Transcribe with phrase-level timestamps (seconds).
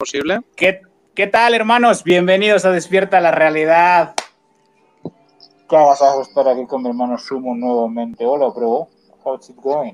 [0.00, 0.40] posible.
[0.56, 0.80] ¿Qué,
[1.14, 2.04] ¿Qué tal, hermanos?
[2.04, 4.14] Bienvenidos a Despierta la Realidad.
[5.68, 8.24] ¿Qué vas a estar aquí con mi hermano Sumo nuevamente?
[8.24, 8.88] Hola, bro.
[9.22, 9.92] How's it going?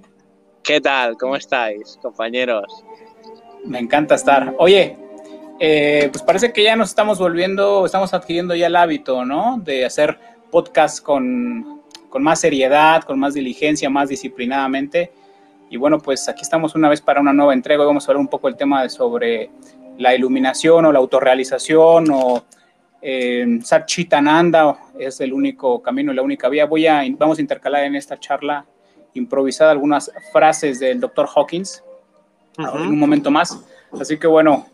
[0.62, 1.16] ¿Qué tal?
[1.16, 2.84] ¿Cómo estáis, compañeros?
[3.64, 4.54] Me encanta estar.
[4.58, 4.96] Oye,
[5.58, 9.58] eh, pues parece que ya nos estamos volviendo, estamos adquiriendo ya el hábito, ¿no?
[9.58, 10.20] De hacer
[10.52, 15.10] podcast con, con más seriedad, con más diligencia, más disciplinadamente.
[15.68, 17.80] Y bueno, pues aquí estamos una vez para una nueva entrega.
[17.80, 19.50] Hoy vamos a hablar un poco el tema de sobre
[19.98, 22.44] la iluminación o la autorrealización o
[23.02, 26.66] eh, Satchitananda es el único camino, la única vía.
[26.66, 28.66] Voy a, vamos a intercalar en esta charla
[29.14, 31.82] improvisada algunas frases del doctor Hawkins
[32.58, 32.82] uh -huh.
[32.82, 33.58] en un momento más.
[33.98, 34.66] Así que bueno,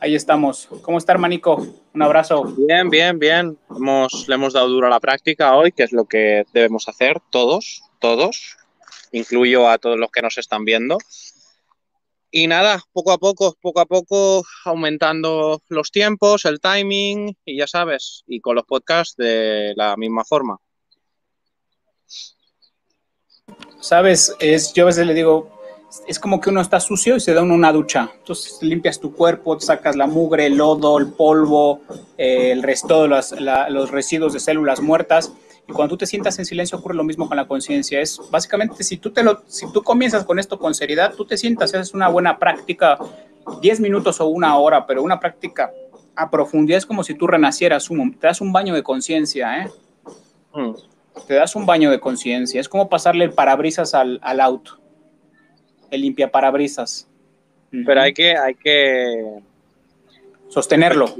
[0.00, 0.68] ahí estamos.
[0.82, 1.66] ¿Cómo está, hermanico?
[1.94, 2.44] Un abrazo.
[2.44, 3.58] Bien, bien, bien.
[3.74, 7.20] Hemos, le hemos dado duro a la práctica hoy, que es lo que debemos hacer
[7.30, 8.56] todos, todos.
[9.12, 10.98] Incluyo a todos los que nos están viendo.
[12.30, 17.66] Y nada, poco a poco, poco a poco, aumentando los tiempos, el timing, y ya
[17.66, 20.58] sabes, y con los podcasts de la misma forma.
[23.80, 25.56] Sabes, es, yo a veces le digo,
[26.06, 28.10] es como que uno está sucio y se da uno una ducha.
[28.18, 31.80] Entonces limpias tu cuerpo, sacas la mugre, el lodo, el polvo,
[32.18, 35.32] eh, el resto de la, los residuos de células muertas.
[35.68, 38.00] Y cuando tú te sientas en silencio ocurre lo mismo con la conciencia.
[38.00, 41.36] Es básicamente si tú, te lo, si tú comienzas con esto con seriedad, tú te
[41.36, 42.98] sientas, es una buena práctica,
[43.60, 45.72] 10 minutos o una hora, pero una práctica
[46.14, 49.70] a profundidad es como si tú renacieras, un, te das un baño de conciencia, ¿eh?
[50.54, 50.70] Mm.
[51.26, 52.60] Te das un baño de conciencia.
[52.60, 54.78] Es como pasarle el parabrisas al, al auto,
[55.90, 57.08] el limpia parabrisas.
[57.84, 59.42] Pero hay que, hay que
[60.56, 61.14] sostenerlo.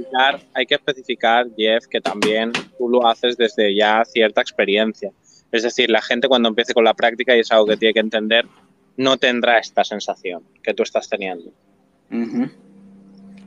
[0.55, 5.11] Hay que especificar, Jeff, que también tú lo haces desde ya cierta experiencia.
[5.51, 7.99] Es decir, la gente cuando empiece con la práctica, y es algo que tiene que
[7.99, 8.47] entender,
[8.95, 11.51] no tendrá esta sensación que tú estás teniendo.
[12.09, 12.51] Uh -huh.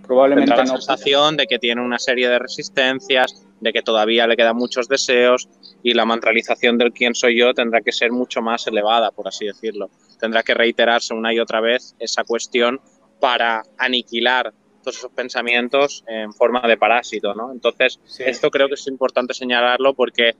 [0.07, 0.75] Probablemente tendrá no.
[0.75, 4.87] la sensación de que tiene una serie de resistencias, de que todavía le quedan muchos
[4.87, 5.49] deseos
[5.83, 9.47] y la mantralización del quién soy yo tendrá que ser mucho más elevada, por así
[9.47, 9.91] decirlo.
[10.21, 12.81] Tendrá que reiterarse una y otra vez esa cuestión
[13.19, 17.53] para aniquilar todos esos pensamientos en forma de parásito, ¿no?
[17.53, 18.25] Entonces, sí.
[18.27, 20.35] esto creo que es importante señalarlo porque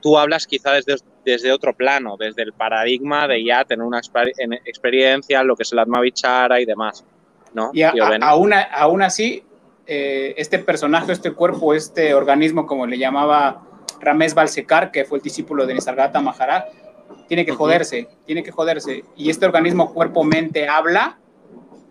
[0.00, 4.00] tú hablas quizá desde, desde otro plano, desde el paradigma de ya tener una
[4.64, 7.04] experiencia, lo que es el Atmavichara y demás,
[7.52, 7.70] ¿no?
[7.72, 7.92] Y a,
[8.22, 9.44] aún, aún así,
[9.86, 13.62] eh, este personaje, este cuerpo, este organismo, como le llamaba
[14.00, 16.64] Ramesh Balsekar, que fue el discípulo de Nisargata Maharaj,
[17.28, 17.58] tiene que uh -huh.
[17.58, 19.04] joderse, tiene que joderse.
[19.16, 21.18] Y este organismo cuerpo-mente habla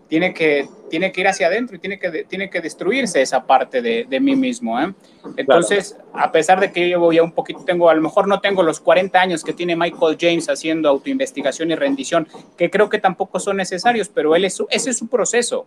[0.08, 3.82] tiene que, tiene que ir hacia adentro y tiene que, tiene que destruirse esa parte
[3.82, 4.80] de, de mí mismo.
[4.80, 4.92] ¿eh?
[5.36, 6.26] Entonces, claro.
[6.26, 8.62] a pesar de que yo llevo ya un poquito, tengo, a lo mejor no tengo
[8.62, 13.40] los 40 años que tiene Michael James haciendo autoinvestigación y rendición, que creo que tampoco
[13.40, 15.64] son necesarios, pero él es su, ese es su proceso.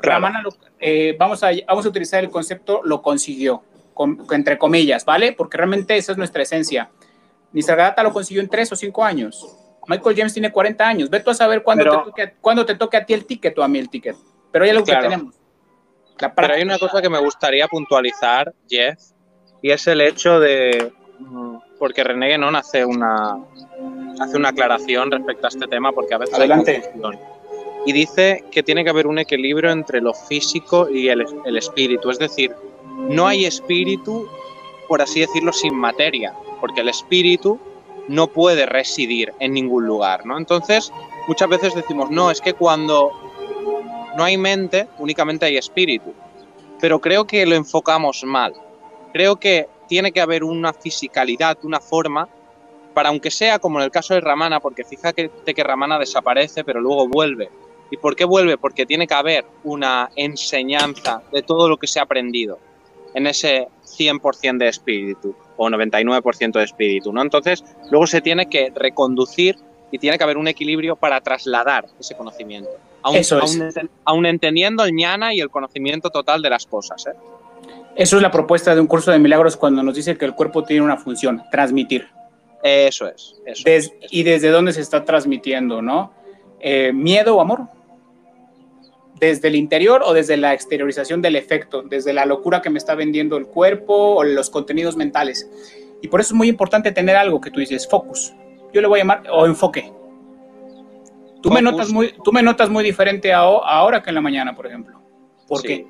[0.00, 0.20] Claro.
[0.20, 3.62] Ramana, lo, eh, vamos, a, vamos a utilizar el concepto lo consiguió,
[3.94, 5.32] con, entre comillas, ¿vale?
[5.32, 6.90] Porque realmente esa es nuestra esencia.
[7.52, 9.46] Nisargadatta lo consiguió en tres o cinco años.
[9.88, 11.10] Michael James tiene 40 años.
[11.10, 13.58] Ve tú a saber cuándo, Pero, te, toque, cuándo te toque a ti el ticket
[13.58, 14.16] o a mí el ticket.
[14.52, 15.00] Pero hay algo claro.
[15.00, 15.34] que tenemos.
[16.36, 18.98] Pero hay una cosa que me gustaría puntualizar, Jeff,
[19.62, 20.92] y es el hecho de.
[21.78, 23.38] Porque René Guénon hace una,
[24.20, 26.34] hace una aclaración respecto a este tema, porque a veces.
[26.34, 26.82] Adelante.
[26.94, 27.18] Hay
[27.86, 32.10] y dice que tiene que haber un equilibrio entre lo físico y el, el espíritu.
[32.10, 32.52] Es decir,
[33.08, 34.28] no hay espíritu,
[34.88, 37.58] por así decirlo, sin materia, porque el espíritu
[38.08, 40.38] no puede residir en ningún lugar, ¿no?
[40.38, 40.92] Entonces,
[41.26, 43.12] muchas veces decimos, no, es que cuando
[44.16, 46.14] no hay mente, únicamente hay espíritu.
[46.80, 48.54] Pero creo que lo enfocamos mal.
[49.12, 52.28] Creo que tiene que haber una fisicalidad, una forma,
[52.94, 56.80] para aunque sea como en el caso de Ramana, porque fíjate que Ramana desaparece, pero
[56.80, 57.50] luego vuelve.
[57.90, 58.58] ¿Y por qué vuelve?
[58.58, 62.58] Porque tiene que haber una enseñanza de todo lo que se ha aprendido
[63.14, 67.22] en ese 100% de espíritu o 99% de espíritu, ¿no?
[67.22, 69.56] Entonces, luego se tiene que reconducir
[69.90, 72.70] y tiene que haber un equilibrio para trasladar ese conocimiento.
[73.02, 73.58] Aún, Eso es.
[74.24, 77.12] entendiendo el ñana y el conocimiento total de las cosas, ¿eh?
[77.96, 80.62] Eso es la propuesta de un curso de milagros cuando nos dice que el cuerpo
[80.62, 82.06] tiene una función, transmitir.
[82.62, 83.34] Eso es.
[83.44, 86.12] Eso Des, es, eso y desde dónde se está transmitiendo, ¿no?
[86.60, 87.62] Eh, ¿Miedo o amor?
[89.20, 92.94] Desde el interior o desde la exteriorización del efecto, desde la locura que me está
[92.94, 95.48] vendiendo el cuerpo o los contenidos mentales.
[96.02, 98.32] Y por eso es muy importante tener algo que tú dices, focus.
[98.72, 99.92] Yo le voy a llamar, o enfoque.
[101.42, 104.54] Tú, me notas, muy, tú me notas muy diferente a, ahora que en la mañana,
[104.54, 105.00] por ejemplo.
[105.46, 105.66] ¿Por Sí.
[105.66, 105.86] qué?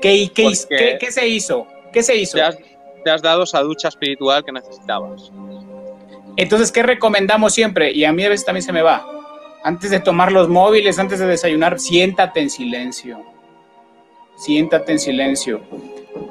[0.00, 1.66] ¿Qué, qué, qué, qué se hizo?
[1.92, 2.36] ¿Qué se hizo?
[2.36, 2.58] Te has,
[3.04, 5.32] te has dado esa ducha espiritual que necesitabas.
[6.36, 7.92] Entonces, ¿qué recomendamos siempre?
[7.92, 9.06] Y a mí a veces también se me va.
[9.64, 13.24] Antes de tomar los móviles, antes de desayunar, siéntate en silencio.
[14.36, 15.62] siéntate en silencio.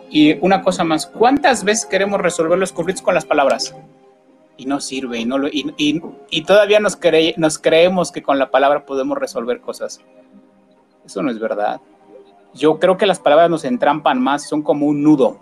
[0.08, 3.76] Y una cosa más, ¿cuántas veces queremos resolver los conflictos con las palabras?
[4.56, 7.00] Y no sirve, y, no lo, y, todavía nos,
[7.38, 10.00] nos creemos que con la palabra podemos resolver cosas.
[11.04, 11.82] Eso no es verdad.
[12.54, 15.40] Yo creo que las palabras nos entrampan más, son como un nudo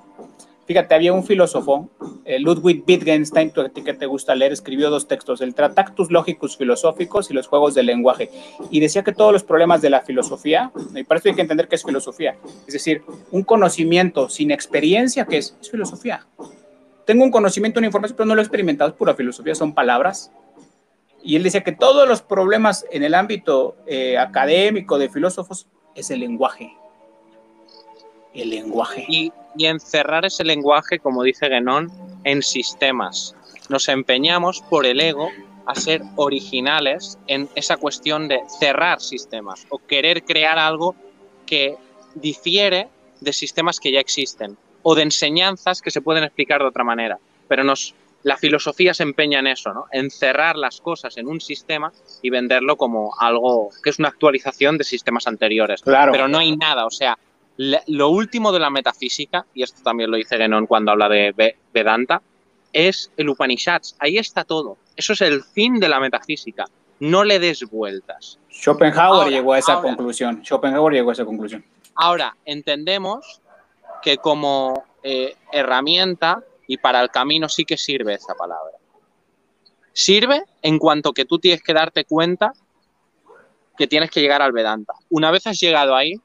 [0.72, 1.90] Fíjate, había un filósofo,
[2.24, 7.34] eh, Ludwig Wittgenstein, que te gusta leer, escribió dos textos, el Tractatus Logicus Filosóficos y
[7.34, 8.30] los Juegos del Lenguaje,
[8.70, 11.68] y decía que todos los problemas de la filosofía, y para eso hay que entender
[11.68, 15.58] qué es filosofía, es decir, un conocimiento sin experiencia, ¿qué es?
[15.60, 16.26] Es filosofía.
[17.06, 20.32] Tengo un conocimiento, una información, pero no lo he experimentado, es pura filosofía, son palabras.
[21.22, 26.12] Y él decía que todos los problemas en el ámbito eh, académico de filósofos es
[26.12, 26.74] el lenguaje.
[28.34, 29.06] El lenguaje.
[29.10, 31.92] Y y encerrar ese lenguaje, como dice Guénon,
[32.24, 33.36] en sistemas.
[33.70, 35.30] Nos empeñamos por el ego
[35.66, 40.96] a ser originales en esa cuestión de cerrar sistemas o querer crear algo
[41.46, 41.76] que
[42.16, 42.90] difiere
[43.20, 47.20] de sistemas que ya existen o de enseñanzas que se pueden explicar de otra manera.
[47.48, 47.94] Pero nos,
[48.24, 49.86] la filosofía se empeña en eso, ¿no?
[49.92, 54.78] en cerrar las cosas en un sistema y venderlo como algo que es una actualización
[54.78, 55.82] de sistemas anteriores.
[55.82, 56.12] Claro.
[56.12, 57.18] Pero no hay nada, o sea,
[57.88, 62.22] lo último de la metafísica, y esto también lo dice Genon cuando habla de Vedanta,
[62.74, 63.96] es el Upanishads.
[64.00, 64.78] Ahí está todo.
[64.96, 66.66] Eso es el fin de la metafísica.
[67.00, 68.40] No le des vueltas.
[68.50, 70.44] Schopenhauer llegó a esa conclusión.
[70.44, 71.64] Schopenhauer llegó a esa conclusión.
[71.96, 73.42] Ahora, entendemos
[74.02, 78.78] que como eh, herramienta y para el camino sí que sirve esa palabra.
[79.94, 82.54] Sirve en cuanto que tú tienes que darte cuenta
[83.78, 84.94] que tienes que llegar al Vedanta.
[85.10, 86.20] Una vez has llegado ahí,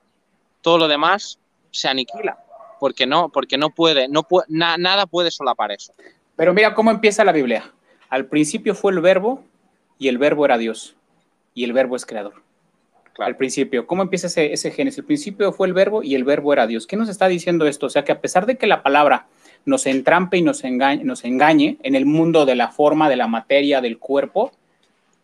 [0.66, 1.38] todo lo demás
[1.70, 2.38] se aniquila,
[2.80, 5.92] porque no, porque no puede, no nada puede solapar eso.
[6.34, 7.72] Pero mira cómo empieza la Biblia.
[8.08, 9.44] Al principio fue el verbo
[9.96, 10.96] y el verbo era Dios
[11.54, 12.42] y el verbo es creador.
[13.18, 14.98] Al principio, ¿cómo empieza ese, ese Génesis?
[14.98, 16.88] El principio fue el verbo y el verbo era Dios.
[16.88, 17.86] ¿Qué nos está diciendo esto?
[17.86, 19.28] O sea, que a pesar de que la palabra
[19.66, 23.28] nos entrampe y nos engañe, nos engañe en el mundo de la forma, de la
[23.28, 24.50] materia, del cuerpo,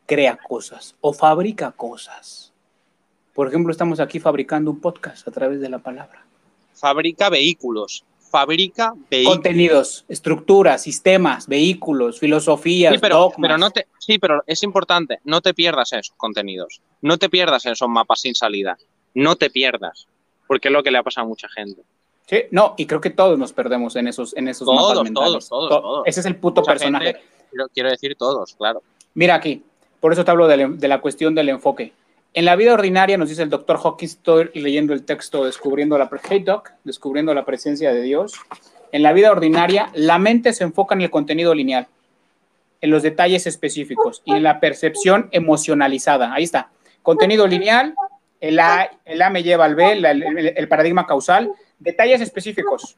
[0.06, 2.51] crea cosas o fabrica cosas.
[3.34, 6.24] Por ejemplo, estamos aquí fabricando un podcast a través de la palabra.
[6.74, 9.36] Fabrica vehículos, fabrica vehículos.
[9.36, 15.40] Contenidos, estructuras, sistemas, vehículos, filosofías, sí, pero, Pero no te, sí, pero es importante, no
[15.40, 18.76] te pierdas esos contenidos, no te pierdas esos mapas sin salida,
[19.14, 20.08] no te pierdas,
[20.46, 21.82] porque es lo que le ha pasado a mucha gente.
[22.26, 25.48] Sí, no, y creo que todos nos perdemos en esos, en esos mapas mentales.
[25.48, 26.02] Todos, todos, todos.
[26.06, 27.16] Ese es el puto personaje.
[27.72, 28.82] quiero decir todos, claro.
[29.14, 29.62] Mira aquí,
[30.00, 31.92] por eso te hablo de la cuestión del enfoque.
[32.34, 36.08] En la vida ordinaria, nos dice el doctor Hawkins, estoy leyendo el texto Descubriendo la,
[36.82, 38.32] Descubriendo la presencia de Dios.
[38.90, 41.88] En la vida ordinaria, la mente se enfoca en el contenido lineal,
[42.80, 46.32] en los detalles específicos y en la percepción emocionalizada.
[46.32, 46.70] Ahí está.
[47.02, 47.94] Contenido lineal,
[48.40, 52.96] el A, el A me lleva al B, el, paradigma causal, detalles específicos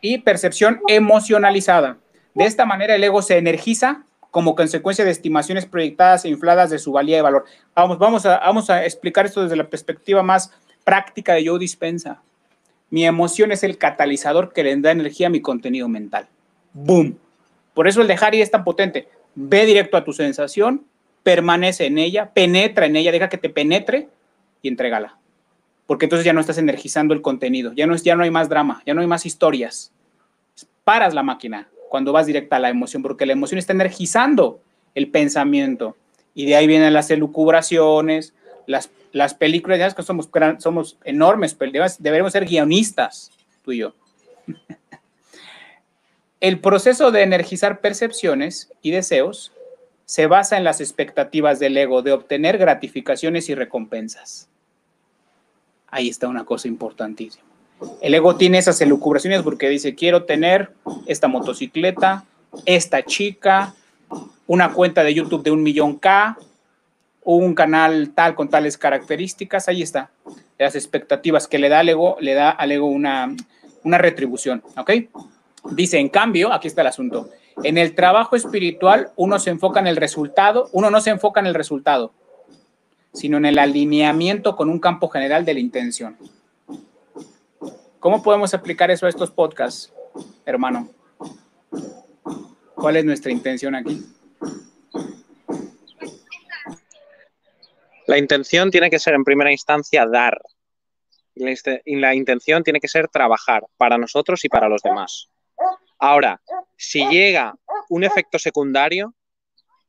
[0.00, 1.98] y percepción emocionalizada.
[2.34, 4.04] De esta manera, el ego se energiza
[4.36, 7.46] como consecuencia de estimaciones proyectadas e infladas de su valía y valor.
[7.74, 10.52] Vamos, vamos, a, vamos a explicar esto desde la perspectiva más
[10.84, 12.20] práctica de yo Dispensa.
[12.90, 16.28] Mi emoción es el catalizador que le da energía a mi contenido mental.
[16.74, 17.18] ¡Boom!
[17.72, 19.08] Por eso el dejar ir es tan potente.
[19.34, 20.84] Ve directo a tu sensación,
[21.22, 24.10] permanece en ella, penetra en ella, deja que te penetre
[24.60, 25.16] y entrégala.
[25.86, 28.50] Porque entonces ya no estás energizando el contenido, ya no, es, ya no hay más
[28.50, 29.92] drama, ya no hay más historias.
[30.84, 34.60] Paras la máquina, cuando vas directa a la emoción, porque la emoción está energizando
[34.94, 35.96] el pensamiento.
[36.34, 38.34] Y de ahí vienen las elucubraciones,
[38.66, 40.28] las, las películas, ya que somos,
[40.58, 41.56] somos enormes,
[41.98, 43.30] deberíamos ser guionistas,
[43.64, 43.94] tú y yo.
[46.40, 49.52] El proceso de energizar percepciones y deseos
[50.04, 54.48] se basa en las expectativas del ego de obtener gratificaciones y recompensas.
[55.88, 57.44] Ahí está una cosa importantísima.
[58.00, 60.70] El ego tiene esas elucubraciones porque dice, quiero tener
[61.06, 62.24] esta motocicleta,
[62.64, 63.74] esta chica,
[64.46, 66.38] una cuenta de YouTube de un millón K,
[67.22, 70.10] un canal tal con tales características, ahí está.
[70.58, 73.34] Las expectativas que le da al ego, le da al ego una,
[73.82, 74.90] una retribución, ¿ok?
[75.72, 77.28] Dice, en cambio, aquí está el asunto,
[77.62, 81.46] en el trabajo espiritual uno se enfoca en el resultado, uno no se enfoca en
[81.46, 82.12] el resultado,
[83.12, 86.16] sino en el alineamiento con un campo general de la intención.
[88.00, 89.92] ¿Cómo podemos aplicar eso a estos podcasts,
[90.44, 90.90] hermano?
[92.74, 94.04] ¿Cuál es nuestra intención aquí?
[98.06, 100.40] La intención tiene que ser en primera instancia dar.
[101.34, 105.28] Y la intención tiene que ser trabajar para nosotros y para los demás.
[105.98, 106.40] Ahora,
[106.76, 107.54] si llega
[107.88, 109.14] un efecto secundario,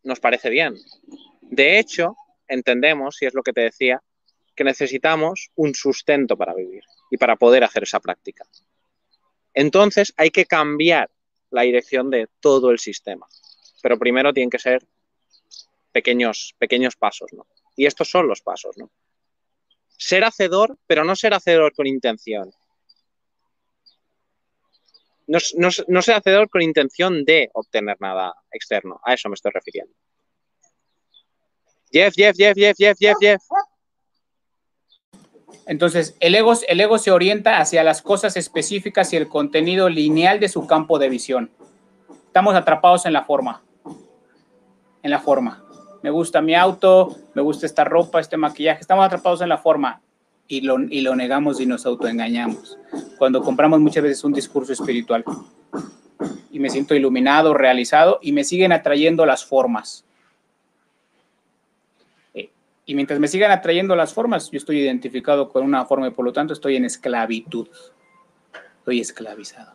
[0.03, 0.75] nos parece bien.
[1.41, 2.15] De hecho,
[2.47, 4.01] entendemos, y es lo que te decía,
[4.57, 8.43] que necesitamos un sustento para vivir y para poder hacer esa práctica.
[9.53, 11.09] Entonces hay que cambiar
[11.51, 13.27] la dirección de todo el sistema.
[13.83, 14.83] Pero primero tienen que ser
[15.91, 17.45] pequeños, pequeños pasos, ¿no?
[17.75, 18.89] Y estos son los pasos, ¿no?
[19.95, 22.51] Ser hacedor, pero no ser hacedor con intención.
[25.27, 25.37] No,
[25.87, 28.99] no ser hacedor con intención de obtener nada externo.
[29.03, 29.93] A eso me estoy refiriendo.
[31.91, 33.41] Jeff, Jeff, Jeff, Jeff, Jeff, Jeff, Jeff.
[35.65, 40.39] Entonces, el ego, el ego se orienta hacia las cosas específicas y el contenido lineal
[40.39, 41.51] de su campo de visión.
[42.25, 43.61] Estamos atrapados en la forma.
[45.03, 45.63] En la forma.
[46.03, 48.81] Me gusta mi auto, me gusta esta ropa, este maquillaje.
[48.81, 50.01] Estamos atrapados en la forma
[50.47, 52.77] y lo, y lo negamos y nos autoengañamos.
[53.17, 55.25] Cuando compramos muchas veces un discurso espiritual
[56.51, 60.05] y me siento iluminado, realizado y me siguen atrayendo las formas
[62.89, 66.23] y mientras me sigan atrayendo las formas, yo estoy identificado con una forma y por
[66.23, 67.67] lo tanto estoy en esclavitud.
[68.79, 69.73] Estoy esclavizado.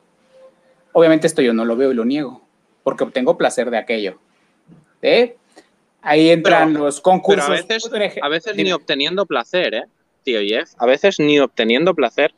[0.93, 2.43] Obviamente esto yo no lo veo y lo niego,
[2.83, 4.19] porque obtengo placer de aquello.
[5.03, 5.37] ¿Eh?
[6.01, 7.51] Ahí entran los concursos.
[8.23, 9.85] a veces, ni obteniendo placer, ¿eh?
[10.23, 12.33] Tío Jeff, a veces ni obteniendo placer.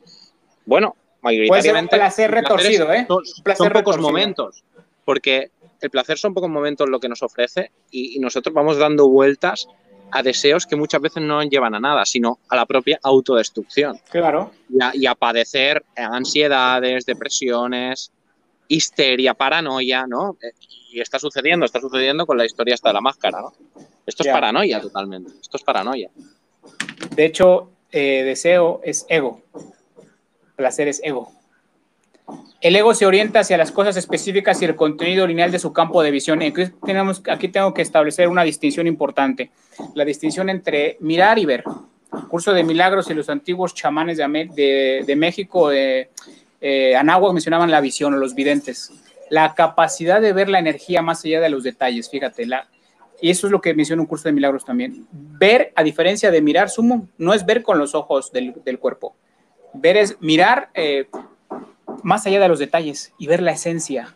[0.65, 1.91] Bueno, mayoritariamente.
[1.91, 3.07] Puede placer retorcido, ¿eh?
[3.55, 4.65] Son, pocos momentos,
[5.05, 9.69] porque el placer son pocos momentos lo que nos ofrece y nosotros vamos dando vueltas
[10.11, 13.99] a deseos que muchas veces no llevan a nada, sino a la propia autodestrucción.
[14.09, 14.51] Claro.
[14.93, 18.11] Y a, padecer ansiedades, depresiones,
[18.67, 20.37] histeria, paranoia, ¿no?
[20.91, 23.53] Y está sucediendo, está sucediendo con la historia hasta de la máscara, ¿no?
[24.05, 26.09] Esto es paranoia totalmente, esto es paranoia.
[27.15, 29.41] De hecho, eh, deseo es ego,
[30.55, 31.31] placer es ego.
[32.61, 36.01] El ego se orienta hacia las cosas específicas y el contenido lineal de su campo
[36.01, 36.39] de visión.
[36.85, 39.51] Tenemos, aquí tengo que establecer una distinción importante,
[39.93, 41.63] la distinción entre mirar y ver.
[42.29, 46.09] Curso de milagros y los antiguos chamanes de, de, México, eh,
[46.61, 48.91] eh, Anáhuac mencionaban la visión o los videntes,
[49.29, 52.47] la capacidad de ver la energía más allá de los detalles, fíjate,
[53.21, 55.07] y eso es lo que menciona un curso de milagros también.
[55.11, 59.15] Ver, a diferencia de mirar, sumo, no es ver con los ojos del, del cuerpo.
[59.73, 61.07] Ver es mirar eh,
[62.03, 64.15] más allá de los detalles y ver la esencia,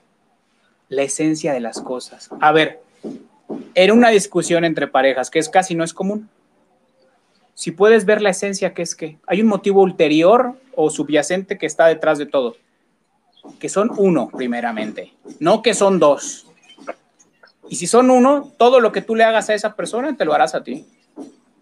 [0.88, 2.30] la esencia de las cosas.
[2.40, 2.82] A ver,
[3.76, 6.30] en una discusión entre parejas, que es casi no es común,
[7.54, 11.66] si puedes ver la esencia, que es que hay un motivo ulterior o subyacente que
[11.66, 12.56] está detrás de todo,
[13.60, 16.48] que son uno, primeramente, no que son dos.
[17.68, 20.34] Y si son uno, todo lo que tú le hagas a esa persona, te lo
[20.34, 20.88] harás a ti.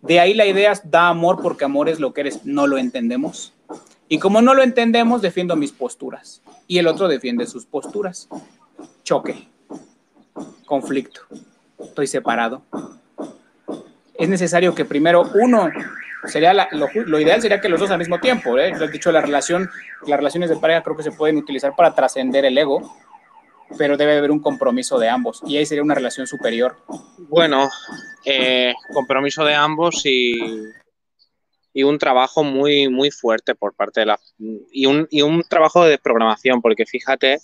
[0.02, 2.46] De ahí la idea es da amor porque amor es lo que eres.
[2.46, 3.54] No lo entendemos.
[4.10, 6.42] Y como no lo entendemos, defiendo mis posturas.
[6.68, 8.30] Y el otro defiende sus posturas.
[9.04, 9.48] Choque.
[10.66, 11.22] Conflicto.
[11.80, 12.62] Estoy separado.
[14.14, 15.70] Es necesario que primero uno,
[16.26, 18.58] sería lo, ideal sería que los dos al mismo tiempo.
[18.58, 18.74] ¿eh?
[18.78, 19.70] Lo he dicho, la relación,
[20.06, 22.98] las relaciones de pareja creo que se pueden utilizar para trascender el ego,
[23.78, 25.42] pero debe haber un compromiso de ambos.
[25.46, 26.78] Y ahí sería una relación superior.
[27.18, 27.70] Bueno,
[28.26, 30.40] eh, compromiso de ambos y
[31.78, 34.20] y un trabajo muy, muy fuerte por parte de la...
[34.72, 37.38] Y un, y un trabajo de programación, porque fíjate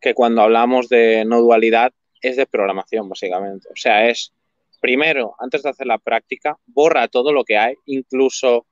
[0.00, 3.68] que cuando hablamos de no dualidad es de programación, básicamente.
[3.72, 4.32] O sea, es
[4.80, 8.66] primero, antes de hacer la práctica, borra todo lo que hay, incluso,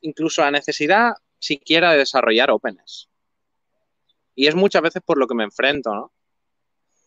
[0.00, 3.08] incluso la necesidad siquiera de desarrollar openness.
[4.34, 6.10] Y es muchas veces por lo que me enfrento, ¿no?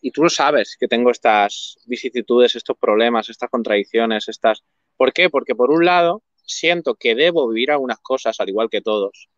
[0.00, 4.64] Y tú lo sabes, que tengo estas vicisitudes, estos problemas, estas contradicciones, estas...
[4.96, 5.28] ¿Por qué?
[5.28, 9.28] Porque por un lado, siento que debo vivir algunas cosas al igual que todos.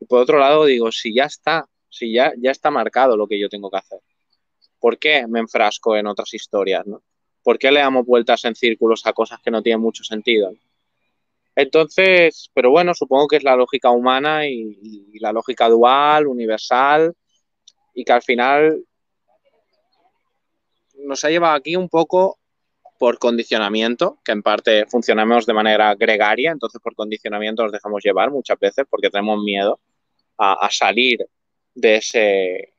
[0.00, 3.38] Y por otro lado digo, si ya está, si ya, ya está marcado lo que
[3.38, 4.00] yo tengo que hacer,
[4.80, 6.86] ¿por qué me enfrasco en otras historias?
[6.86, 7.02] ¿no?
[7.42, 10.52] ¿Por qué le damos vueltas en círculos a cosas que no tienen mucho sentido?
[11.54, 14.78] Entonces, pero bueno, supongo que es la lógica humana y,
[15.12, 17.14] y la lógica dual, universal,
[17.94, 18.82] y que al final
[21.04, 22.38] nos ha llevado aquí un poco
[23.02, 28.30] por condicionamiento, que en parte funcionamos de manera gregaria, entonces por condicionamiento nos dejamos llevar
[28.30, 29.80] muchas veces porque tenemos miedo
[30.38, 31.26] a, salir
[31.74, 32.72] de ese,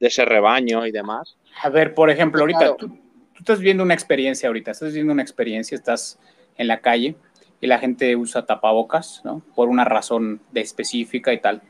[0.00, 1.36] de ese rebaño y demás.
[1.62, 2.98] A ver, por ejemplo, ahorita tú,
[3.38, 6.18] estás viendo una experiencia ahorita, estás viendo una experiencia, estás
[6.56, 7.14] en la calle
[7.60, 9.42] y la gente usa tapabocas, ¿no?
[9.54, 11.62] Por una razón de específica y tal.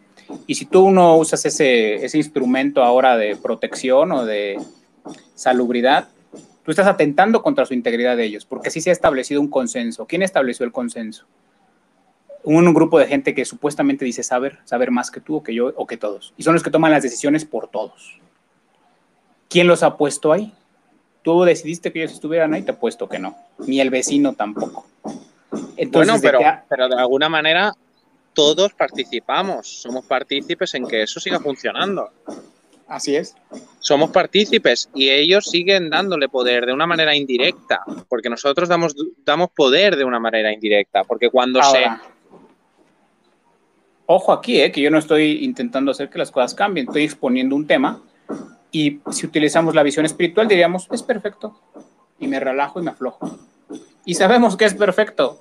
[0.46, 4.58] Y si tú no usas ese, ese instrumento ahora de protección o de
[5.34, 6.08] salubridad,
[6.68, 10.04] tú estás atentando contra su integridad de ellos, porque así se ha establecido un consenso.
[10.04, 11.24] ¿Quién estableció el consenso?
[12.44, 15.72] Un, grupo de gente que supuestamente dice saber, saber más que tú o que yo
[15.76, 16.34] o que todos.
[16.36, 18.20] Y son los que toman las decisiones por todos.
[19.48, 20.52] ¿Quién los ha puesto ahí?
[21.22, 23.34] Tú decidiste que ellos estuvieran ahí, te he puesto que no.
[23.66, 24.84] Ni el vecino tampoco.
[25.90, 27.72] bueno, pero, pero de alguna manera
[28.34, 32.10] todos participamos, somos partícipes en que eso siga funcionando.
[32.88, 33.36] Así es.
[33.80, 39.50] Somos partícipes y ellos siguen dándole poder de una manera indirecta, porque nosotros damos, damos
[39.50, 41.84] poder de una manera indirecta, porque cuando se...
[44.06, 47.54] Ojo aquí, eh, que yo no estoy intentando hacer que las cosas cambien, estoy exponiendo
[47.54, 48.00] un tema
[48.72, 51.60] y si utilizamos la visión espiritual diríamos, es perfecto,
[52.18, 53.38] y me relajo y me aflojo.
[54.06, 55.40] Y sabemos que es perfecto,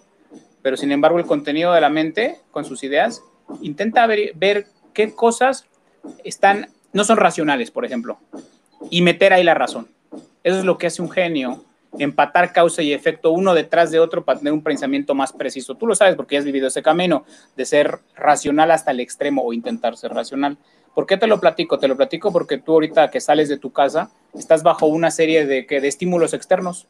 [0.61, 3.23] pero sin embargo el contenido de la mente con sus ideas
[3.61, 5.65] intenta ver, qué cosas
[6.23, 8.19] están, no son racionales, por ejemplo,
[8.89, 9.87] y meter ahí la razón.
[10.43, 11.63] Eso es lo que hace un genio,
[11.99, 15.75] empatar causa y efecto uno detrás de otro para tener un pensamiento más preciso.
[15.75, 17.25] Tú lo sabes porque has vivido ese camino
[17.55, 20.57] de ser racional hasta el extremo o intentar ser racional.
[20.93, 21.77] ¿Por qué te lo platico?
[21.79, 25.45] Te lo platico porque tú ahorita que sales de tu casa estás bajo una serie
[25.45, 26.87] de, de estímulos externos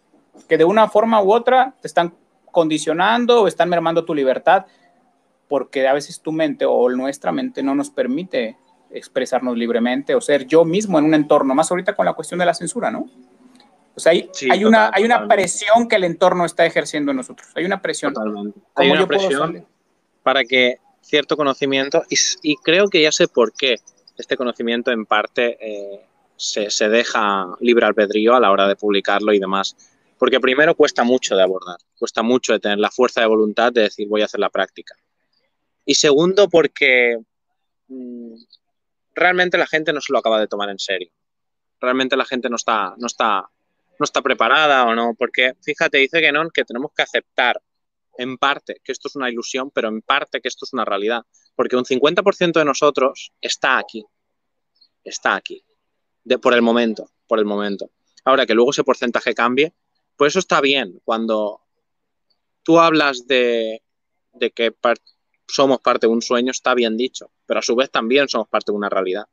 [0.47, 2.13] que de una forma u otra te están
[2.51, 4.65] condicionando o están mermando tu libertad,
[5.47, 8.57] porque a veces tu mente o nuestra mente no nos permite
[8.91, 12.45] expresarnos libremente o ser yo mismo en un entorno, más ahorita con la cuestión de
[12.45, 13.09] la censura, ¿no?
[13.95, 17.49] O sea, hay, hay una, hay una presión que el entorno está ejerciendo en nosotros,
[17.55, 18.13] hay una presión.
[18.75, 19.65] Hay una presión
[20.21, 23.77] para que cierto conocimiento, y, creo que ya sé por qué
[24.17, 29.33] este conocimiento en parte eh, se, se deja libre albedrío a la hora de publicarlo
[29.33, 29.75] y demás
[30.17, 33.81] porque primero cuesta mucho de abordar, cuesta mucho de tener la fuerza de voluntad de
[33.81, 34.95] decir voy a hacer la práctica.
[35.85, 37.19] Y segundo, porque
[37.87, 38.33] mm,
[39.17, 41.11] realmente la gente no se lo acaba de tomar en serio.
[41.79, 43.49] Realmente la gente no está, no está,
[43.99, 47.61] no está preparada o no, porque fíjate, dice que no, que tenemos que aceptar
[48.17, 51.21] en parte que esto es una ilusión, pero en parte que esto es una realidad,
[51.55, 54.05] porque un 50% de nosotros está aquí,
[55.03, 55.63] está aquí,
[56.23, 57.91] de, por el momento, por el momento.
[58.25, 59.73] Ahora que luego ese porcentaje cambie,
[60.15, 61.61] por eso está bien cuando
[62.63, 63.81] tú hablas de,
[64.53, 64.71] que
[65.47, 68.71] somos parte de un sueño, está bien dicho, pero a su vez también somos parte
[68.71, 69.25] de una realidad.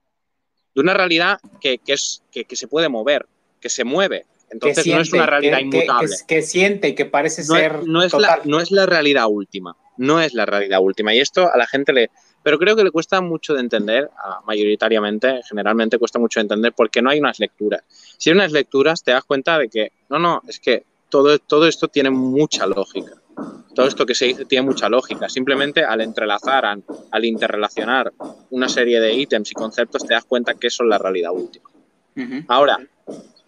[0.75, 3.27] De una realidad que, es, que, se puede mover,
[3.61, 4.27] que se mueve.
[4.51, 6.15] Entonces no es una realidad inmutable.
[6.27, 7.87] Que, siente y que parece ser.
[7.87, 9.77] no, es La, no es la realidad última.
[9.97, 11.15] No es la realidad última.
[11.15, 12.11] Y esto a la gente le,
[12.45, 14.11] pero creo que le cuesta mucho de entender,
[14.45, 17.83] mayoritariamente, generalmente cuesta mucho de entender porque no hay unas lecturas.
[18.19, 21.67] Si hay unas lecturas, te das cuenta de que, no, no, es que todo, todo
[21.67, 23.13] esto tiene mucha lógica.
[23.75, 25.29] Todo esto que se dice tiene mucha lógica.
[25.29, 28.13] Simplemente al entrelazar, al, interrelacionar
[28.51, 31.69] una serie de ítems y conceptos, te das cuenta que eso es la realidad última.
[32.47, 32.79] Ahora,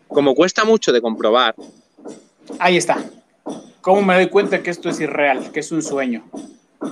[0.09, 1.55] como cuesta mucho de comprobar.
[2.59, 3.05] Ahí está.
[3.81, 6.25] ¿Cómo me doy cuenta que esto es irreal, que es un sueño?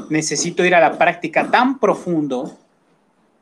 [0.08, 2.58] necesito ir a la práctica tan profundo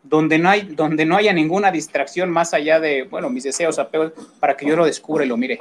[0.02, 4.12] donde no, hay, donde no haya ninguna distracción más allá de, bueno, mis deseos, apegos,
[4.40, 5.58] para que yo lo descubra y lo mire.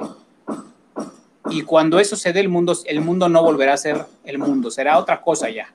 [1.50, 4.70] Y cuando eso se dé, el mundo, el mundo no volverá a ser el mundo,
[4.70, 5.72] será otra cosa ya.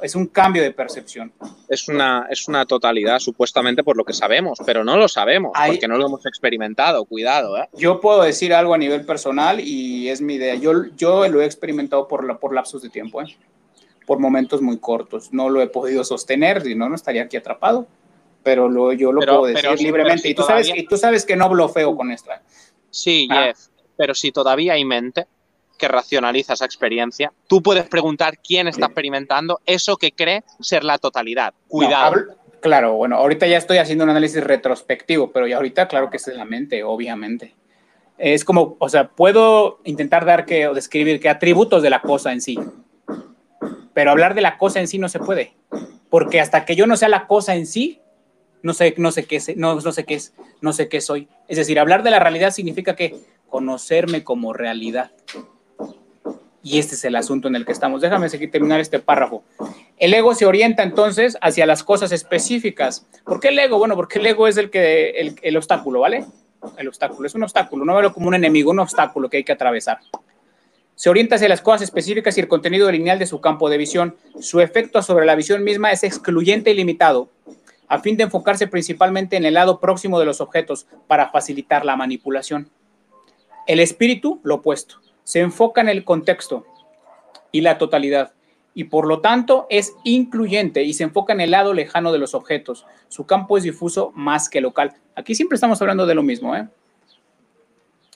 [0.00, 1.32] Es un cambio de percepción.
[1.68, 5.88] Es una, es una totalidad, supuestamente por lo que sabemos, pero no lo sabemos, porque
[5.88, 7.58] no lo hemos experimentado, cuidado.
[7.58, 7.68] ¿eh?
[7.72, 10.54] Yo puedo decir algo a nivel personal y es mi idea.
[10.54, 13.22] Yo, yo lo he experimentado por, la, por lapsos de tiempo.
[13.22, 13.36] ¿eh?
[14.06, 15.32] por momentos muy cortos.
[15.32, 17.86] No lo he podido sostener, si no, no estaría aquí atrapado.
[18.42, 20.28] Pero lo, yo lo puedo decir libremente.
[20.28, 22.30] y, tú sabes, y tú sabes que no blofeo con esto.
[22.90, 23.44] Sí, ah.
[23.46, 23.58] Jeff,
[24.02, 25.28] pero si todavía hay mente
[25.78, 30.98] que racionaliza esa experiencia, tú puedes preguntar quién está experimentando eso que cree ser la
[30.98, 31.54] totalidad.
[31.68, 32.16] Cuidado.
[32.60, 36.26] claro, bueno, ahorita ya estoy haciendo un análisis retrospectivo, pero ya ahorita claro que es
[36.26, 37.54] la mente, obviamente.
[38.18, 42.32] Es como, o sea, puedo intentar dar que, o describir qué atributos de la cosa
[42.32, 42.58] en sí,
[43.94, 45.54] pero hablar de la cosa en sí no se puede,
[46.10, 48.02] porque hasta que yo no sea la cosa en sí,
[48.62, 51.28] no sé, no sé qué es, no, no sé qué es, no sé qué soy.
[51.48, 53.16] Es decir, hablar de la realidad significa que
[53.52, 55.12] conocerme como realidad.
[56.62, 58.00] Y este es el asunto en el que estamos.
[58.00, 59.44] Déjame seguir terminar este párrafo.
[59.98, 63.06] El ego se orienta entonces hacia las cosas específicas.
[63.24, 63.76] ¿Por qué el ego?
[63.76, 66.24] Bueno, porque el ego es el que el, el obstáculo, ¿vale?
[66.78, 69.52] El obstáculo es un obstáculo, no veo como un enemigo, un obstáculo que hay que
[69.52, 69.98] atravesar
[70.94, 74.14] se orienta hacia las cosas específicas y el contenido lineal de su campo de visión.
[74.38, 77.28] Su efecto sobre la visión misma es excluyente y limitado,
[77.88, 81.96] a fin de enfocarse principalmente en el lado próximo de los objetos para facilitar la
[81.96, 82.70] manipulación.
[83.66, 86.66] El espíritu, lo opuesto, se enfoca en el contexto
[87.50, 88.32] y la totalidad,
[88.74, 92.34] y por lo tanto es incluyente y se enfoca en el lado lejano de los
[92.34, 92.86] objetos.
[93.08, 94.94] Su campo es difuso más que local.
[95.14, 96.66] Aquí siempre estamos hablando de lo mismo, ¿eh?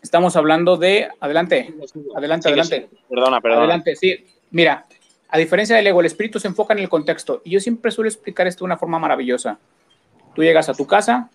[0.03, 1.09] Estamos hablando de.
[1.21, 1.75] Adelante,
[2.15, 2.89] adelante, adelante.
[3.09, 3.63] Perdona, perdona.
[3.63, 4.25] Adelante, sí.
[4.51, 4.87] Mira,
[5.29, 7.43] a diferencia del ego, el espíritu se enfoca en el contexto.
[7.45, 9.59] Y yo siempre suelo explicar esto de una forma maravillosa.
[10.35, 11.31] Tú llegas a tu casa,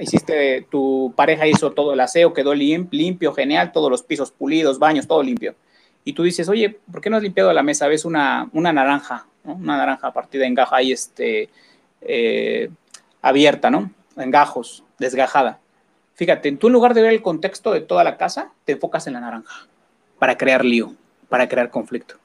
[0.00, 5.06] hiciste, tu pareja hizo todo el aseo, quedó limpio, genial, todos los pisos pulidos, baños,
[5.06, 5.54] todo limpio.
[6.06, 7.88] y tú dices, oye, ¿por qué no has limpiado la mesa?
[7.88, 11.48] Ves una, una naranja, una naranja partida en gaja ahí este,
[12.02, 12.68] eh,
[13.22, 13.90] abierta, ¿no?
[14.16, 15.60] En gajos, desgajada.
[16.14, 19.14] Fíjate, tú en lugar de ver el contexto de toda la casa, te enfocas en
[19.14, 19.66] la naranja
[20.18, 20.92] para crear lío,
[21.28, 22.16] para crear conflicto.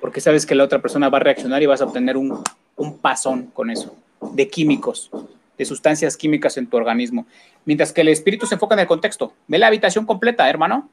[0.00, 2.42] Porque sabes que la otra persona va a reaccionar y vas a obtener un,
[2.76, 3.94] un pasón con eso,
[4.32, 5.10] de químicos,
[5.58, 7.26] de sustancias químicas en tu organismo.
[7.64, 9.32] Mientras que el espíritu se enfoca en el contexto.
[9.48, 10.88] Ve la habitación completa, hermano.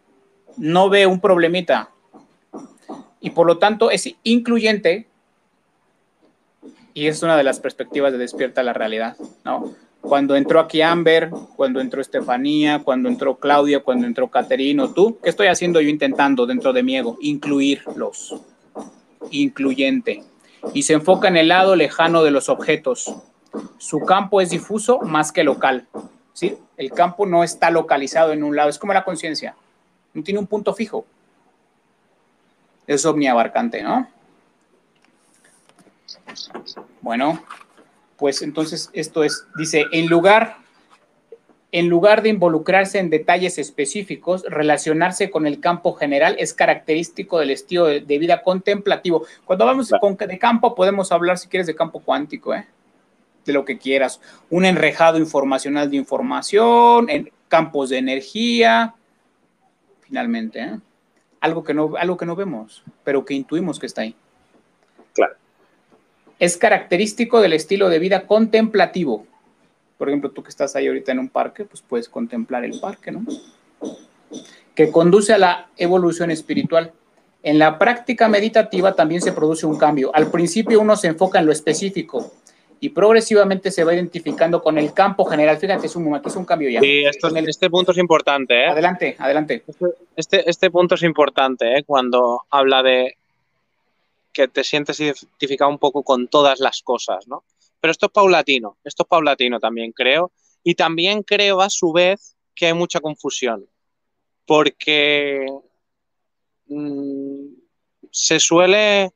[0.57, 1.89] No ve un problemita.
[3.21, 5.07] Y por lo tanto es incluyente.
[6.93, 9.73] Y es una de las perspectivas de despierta la realidad, ¿no?
[10.01, 15.29] Cuando entró aquí Amber, cuando entró Estefanía, cuando entró Claudia, cuando entró Caterino, tú, ¿qué
[15.29, 17.17] estoy haciendo yo intentando dentro de mi ego?
[17.21, 18.35] Incluirlos.
[19.31, 20.23] Incluyente.
[20.73, 23.13] Y se enfoca en el lado lejano de los objetos.
[23.77, 25.87] Su campo es difuso más que local.
[26.33, 26.57] ¿sí?
[26.77, 29.55] El campo no está localizado en un lado, es como la conciencia,
[30.13, 31.05] no tiene un punto fijo.
[32.87, 34.07] Es omniabarcante, ¿no?
[37.01, 37.43] Bueno,
[38.17, 40.57] pues entonces esto es, dice, en lugar,
[41.71, 47.51] en lugar de involucrarse en detalles específicos, relacionarse con el campo general es característico del
[47.51, 49.25] estilo de, vida contemplativo.
[49.45, 52.65] Cuando hablamos de campo, podemos hablar, si quieres, de campo cuántico, ¿eh?
[53.49, 58.93] De lo que quieras, un enrejado informacional de información, en campos de energía,
[60.01, 60.79] finalmente, ¿eh?
[61.41, 64.15] algo, que no, algo que no vemos, pero que intuimos que está ahí.
[65.13, 65.33] Claro.
[66.37, 69.25] Es característico del estilo de vida contemplativo.
[69.97, 73.11] Por ejemplo, tú que estás ahí ahorita en un parque, pues puedes contemplar el parque,
[73.11, 73.25] ¿no?
[74.75, 76.93] Que conduce a la evolución espiritual.
[77.41, 80.13] En la práctica meditativa también se produce un cambio.
[80.13, 82.33] Al principio uno se enfoca en lo específico,
[82.81, 85.57] y progresivamente se va identificando con el campo general.
[85.57, 86.79] Fíjate, es un, aquí es un cambio ya.
[86.79, 88.53] Sí, esto, este punto es importante.
[88.53, 88.67] ¿eh?
[88.67, 89.63] Adelante, adelante.
[89.67, 91.83] Este, este, este punto es importante ¿eh?
[91.83, 93.17] cuando habla de
[94.31, 97.43] que te sientes identificado un poco con todas las cosas, ¿no?
[97.81, 100.31] Pero esto es paulatino, esto es paulatino también creo.
[100.63, 103.65] Y también creo a su vez que hay mucha confusión,
[104.45, 105.45] porque
[106.67, 107.45] mm,
[108.11, 109.11] se suele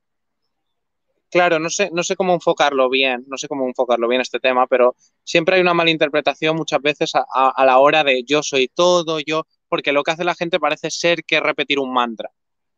[1.34, 4.68] Claro, no sé, no sé cómo enfocarlo bien, no sé cómo enfocarlo bien este tema,
[4.68, 9.20] pero siempre hay una mala interpretación muchas veces a, la hora de yo soy todo,
[9.20, 12.30] yo, porque lo que hace la gente parece ser que repetir un mantra.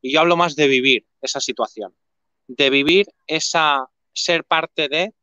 [0.01, 1.93] Y yo hablo más de vivir esa situación,
[2.47, 5.13] de vivir esa ser parte de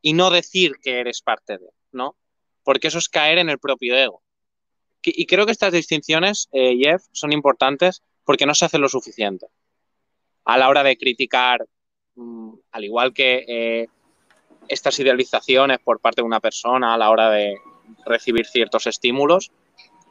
[0.00, 2.16] y no decir que eres parte de, ¿no?
[2.64, 4.24] Porque eso es caer en el propio ego.
[5.04, 9.46] Y creo que estas distinciones, eh, Jeff, son importantes porque no se hace lo suficiente.
[10.44, 11.64] A la hora de criticar
[12.16, 13.88] al igual que eh,
[14.68, 17.56] estas idealizaciones por parte de una persona a la hora de
[18.06, 19.50] recibir ciertos estímulos,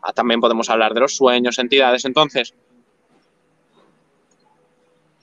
[0.01, 2.05] ah, también podemos hablar de los sueños, entidades.
[2.05, 2.53] Entonces,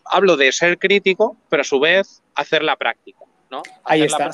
[0.05, 3.21] hablo de ser crítico, pero a su vez hacer la práctica.
[3.51, 3.63] ¿no?
[3.85, 4.31] Ahí está.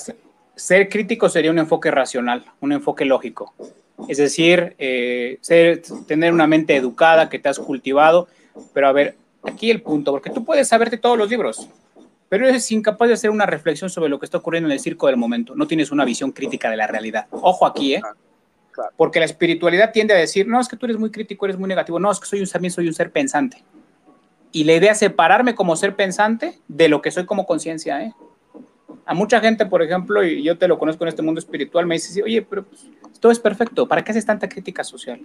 [0.56, 3.52] Ser crítico sería un enfoque racional, un enfoque lógico.
[4.08, 5.38] Es decir, eh,
[6.06, 8.28] tener una mente educada que te has cultivado,
[8.72, 11.68] pero a ver, aquí el punto, porque tú puedes saberte todos los libros,
[12.28, 15.06] pero eres incapaz de hacer una reflexión sobre lo que está ocurriendo en el circo
[15.06, 15.54] del momento.
[15.54, 17.26] No tienes una visión crítica de la realidad.
[17.30, 18.02] Ojo aquí, ¿eh?
[18.96, 21.68] Porque la espiritualidad tiende a decir, no, es que tú eres muy crítico, eres muy
[21.68, 22.00] negativo.
[22.00, 23.62] No, es que soy un, también soy un ser pensante.
[24.50, 28.12] Y la idea es separarme como ser pensante de lo que soy como conciencia, ¿eh?
[29.06, 31.96] A mucha gente, por ejemplo, y yo te lo conozco en este mundo espiritual, me
[31.96, 32.88] dice, oye, pero pues,
[33.20, 35.20] todo es perfecto, ¿para qué haces tanta crítica social?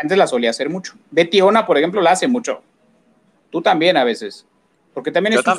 [0.00, 0.94] Antes la solía hacer mucho.
[1.10, 2.62] Betty Ona, por ejemplo, la hace mucho.
[3.50, 4.46] Tú también a veces.
[4.96, 5.56] Porque también es un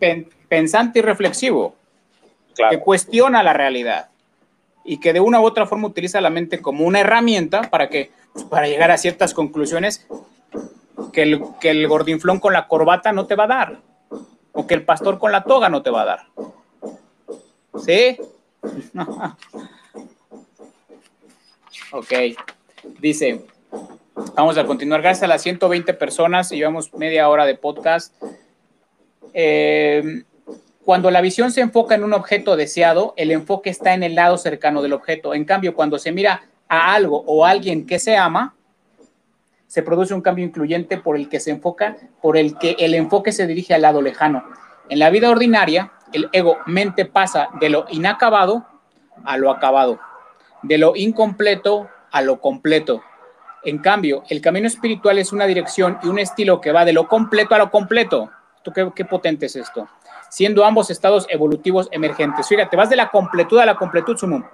[0.00, 1.76] ser pensante y reflexivo,
[2.68, 4.08] que cuestiona la realidad
[4.84, 8.10] y que de una u otra forma utiliza la mente como una herramienta para que
[8.32, 10.08] pues, para llegar a ciertas conclusiones
[11.12, 13.78] que el, que el gordinflón con la corbata no te va a dar
[14.50, 16.26] o que el pastor con la toga no te va a dar.
[17.84, 18.18] ¿Sí?
[21.92, 22.12] ok.
[22.98, 23.44] Dice,
[24.34, 25.02] vamos a continuar.
[25.02, 28.12] Gracias a las 120 personas, llevamos media hora de podcast.
[29.34, 30.24] Eh,
[30.86, 34.38] cuando la visión se enfoca en un objeto deseado, el enfoque está en el lado
[34.38, 35.34] cercano del objeto.
[35.34, 38.54] En cambio, cuando se mira a algo o a alguien que se ama,
[39.66, 43.32] se produce un cambio incluyente por el que se enfoca, por el que el enfoque
[43.32, 44.44] se dirige al lado lejano.
[44.88, 48.64] En la vida ordinaria, el ego mente pasa de lo inacabado
[49.24, 49.98] a lo acabado,
[50.62, 53.02] de lo incompleto a lo completo.
[53.64, 57.08] En cambio, el camino espiritual es una dirección y un estilo que va de lo
[57.08, 58.30] completo a lo completo
[58.72, 59.88] qué, potente es esto?
[60.30, 62.48] Siendo ambos estados evolutivos emergentes.
[62.48, 64.44] Fíjate, vas de la completud a la completud, Sumum.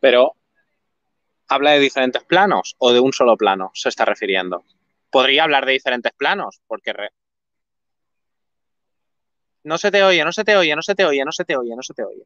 [0.00, 0.32] Pero,
[1.48, 3.70] ¿habla de diferentes planos o de un solo plano?
[3.74, 4.64] Se está refiriendo.
[5.10, 6.92] podría hablar de diferentes planos, porque
[9.66, 11.56] no se te oye, no se te oye, no se te oye, no se te
[11.56, 12.22] oye, no se te oye.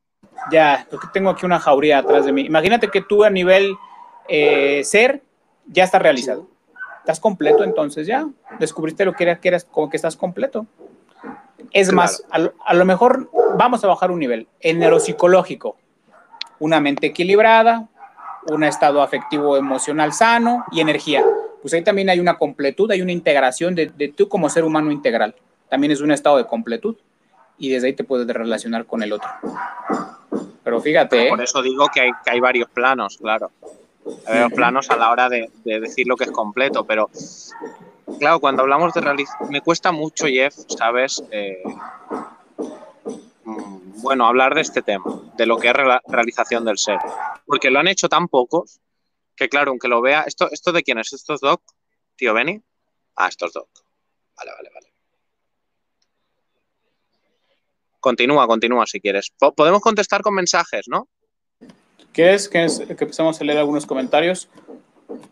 [0.52, 2.42] Ya, porque tengo aquí una jauría atrás de mí.
[2.42, 3.74] Imagínate que tú a nivel
[4.28, 5.22] eh, ser
[5.66, 6.49] ya estás realizado.
[7.00, 10.66] Estás completo, entonces ya descubriste lo que eras, que eras como que estás completo.
[11.72, 14.48] Es más, a lo, mejor vamos a bajar un nivel.
[14.60, 15.76] En neuropsicológico,
[16.58, 17.88] una mente equilibrada,
[18.50, 21.24] un estado afectivo emocional sano y energía.
[21.62, 24.90] Pues ahí también hay una completud, hay una integración de, de tú como ser humano
[24.90, 25.34] integral.
[25.68, 26.96] También es un estado de completud
[27.58, 29.28] y desde ahí te puedes relacionar con el otro.
[30.64, 31.28] Pero fíjate.
[31.28, 31.44] Por ¿eh?
[31.44, 33.50] eso digo que hay, que hay varios planos, claro.
[34.04, 37.10] Varios planos a la hora de, decir lo que es completo, pero
[38.18, 41.22] claro, cuando hablamos de realización, me cuesta mucho, Jeff, ¿sabes?
[41.30, 41.62] Eh,
[43.44, 45.04] mm, bueno, hablar de este tema,
[45.36, 45.74] de lo que es
[46.06, 46.98] realización del ser.
[47.44, 48.80] Porque lo han hecho tan pocos
[49.36, 50.22] que, claro, aunque lo vea.
[50.22, 51.12] ¿Esto, esto de quién es?
[51.12, 51.62] ¿Esto es Doc?
[52.16, 52.62] ¿Tío Benny?
[53.16, 53.68] Ah, esto es Doc.
[54.36, 54.92] Vale, vale, vale.
[58.00, 59.32] Continúa, continúa si quieres.
[59.54, 61.08] podemos contestar con mensajes, ¿no?
[62.12, 62.48] ¿Qué es?
[62.48, 62.80] ¿Qué es?
[62.80, 64.48] Que empezamos a leer algunos comentarios.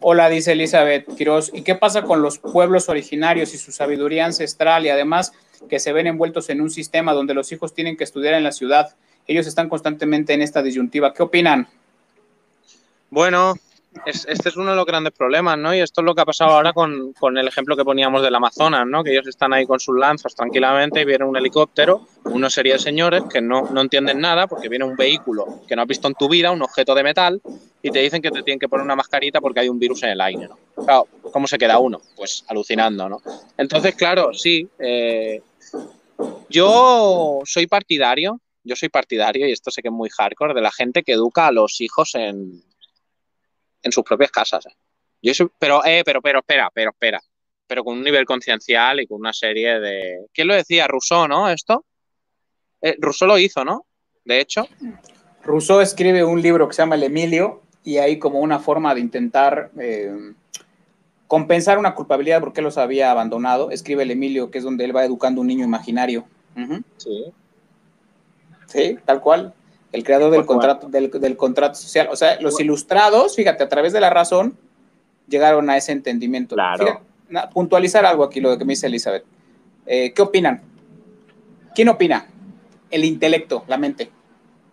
[0.01, 1.51] Hola, dice Elizabeth Quiroz.
[1.53, 5.33] ¿Y qué pasa con los pueblos originarios y su sabiduría ancestral y además
[5.69, 8.53] que se ven envueltos en un sistema donde los hijos tienen que estudiar en la
[8.53, 8.95] ciudad?
[9.27, 11.13] Ellos están constantemente en esta disyuntiva.
[11.13, 11.69] ¿Qué opinan?
[13.11, 13.55] Bueno,
[14.07, 15.75] este es uno de los grandes problemas, ¿no?
[15.75, 18.87] Y esto es lo que ha pasado ahora con, el ejemplo que poníamos del Amazonas,
[18.87, 19.03] ¿no?
[19.03, 22.79] Que ellos están ahí con sus lanzas tranquilamente y viene un helicóptero, una serie de
[22.79, 26.15] señores que no, no entienden nada porque viene un vehículo que no has visto en
[26.15, 27.41] tu vida, un objeto de metal,
[27.83, 30.11] y te dicen que te tienen que poner una mascarita porque hay un virus en
[30.11, 30.59] el aire, ¿no?
[30.85, 32.01] Claro, ¿cómo se queda uno?
[32.17, 33.23] Pues alucinando, ¿no?
[33.57, 35.43] Entonces, claro, sí, eh,
[36.49, 40.73] yo soy partidario, yo soy partidario, y esto sé que es muy hardcore, de la
[40.73, 42.63] gente que educa a los hijos en,
[43.83, 44.67] en sus propias casas.
[44.67, 44.75] ¿eh?
[45.23, 47.21] Yo pero, eh, pero, pero, espera, pero, espera.
[47.67, 50.27] Pero con un nivel conciencial y con una serie de.
[50.33, 50.87] ¿Quién lo decía?
[50.87, 51.49] Rousseau, ¿no?
[51.51, 51.85] Esto.
[52.81, 53.87] Eh, Rousseau lo hizo, ¿no?
[54.25, 54.67] De hecho.
[55.43, 59.01] Rousseau escribe un libro que se llama El Emilio y ahí como una forma de
[59.01, 60.33] intentar eh,
[61.27, 63.71] compensar una culpabilidad porque él los había abandonado.
[63.71, 66.27] Escribe El Emilio, que es donde él va educando un niño imaginario.
[66.97, 67.33] Sí.
[68.67, 69.55] Sí, tal cual
[69.93, 72.09] el creador del contrato, del, contrato social.
[72.11, 74.57] O sea, los ilustrados, fíjate, a través de la razón,
[75.29, 76.55] llegaron a ese entendimiento.
[76.55, 77.03] Claro.
[77.53, 79.25] puntualizar algo aquí, lo que me dice Elizabeth.
[79.87, 80.63] Eh, ¿Qué opinan?
[81.75, 82.27] ¿Quién opina?
[82.91, 84.11] El intelecto, la mente.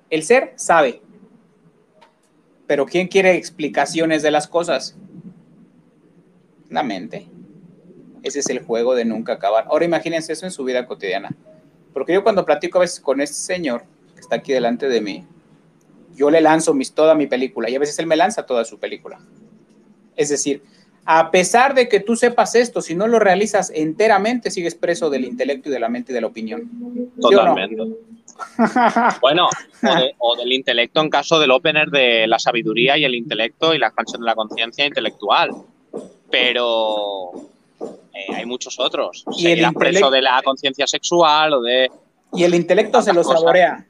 [0.10, 1.02] El ser sabe.
[2.68, 4.96] Pero ¿quién quiere explicaciones de las cosas?
[6.70, 7.28] La mente.
[8.24, 9.66] Ese es el juego de nunca acabar.
[9.70, 11.36] Ahora imagínense eso en su vida cotidiana.
[11.94, 13.84] Porque yo cuando platico a veces con este señor,
[14.16, 15.26] que está aquí delante de mí,
[16.16, 18.80] yo le lanzo mis, toda mi película y a veces él me lanza toda su
[18.80, 19.20] película.
[20.16, 20.64] Es decir,
[21.06, 25.26] a pesar de que tú sepas esto, si no lo realizas enteramente, sigues preso del
[25.26, 27.12] intelecto y de la mente y de la opinión.
[27.20, 27.84] Totalmente.
[29.22, 29.48] bueno,
[30.18, 33.88] o, del intelecto en caso del opener de la sabiduría y el intelecto y la
[33.88, 35.52] expansión de la conciencia intelectual.
[36.32, 37.32] Pero
[37.80, 39.26] eh, hay muchos otros.
[39.38, 41.92] Y el preso de la conciencia sexual o de...
[42.34, 43.86] Y el intelecto se lo saborea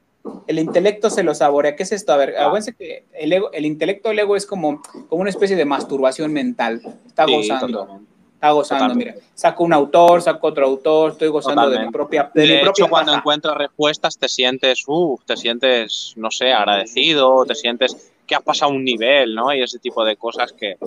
[0.47, 1.75] el intelecto se lo saborea.
[1.75, 2.13] ¿Qué es esto?
[2.13, 5.55] A ver, acuérdense que el, ego, el intelecto del ego es como, como una especie
[5.55, 6.81] de masturbación mental.
[7.05, 8.01] Está gozando.
[8.33, 9.15] Está gozando, mira.
[9.33, 12.29] Saco un autor, saco otro autor, estoy gozando de mi propia.
[12.33, 17.55] De, de hecho, cuando encuentras respuestas, te sientes, uh, te sientes, no sé, agradecido, te
[17.55, 19.53] sientes que has pasado un nivel, ¿no?
[19.53, 20.77] Y ese tipo de cosas que,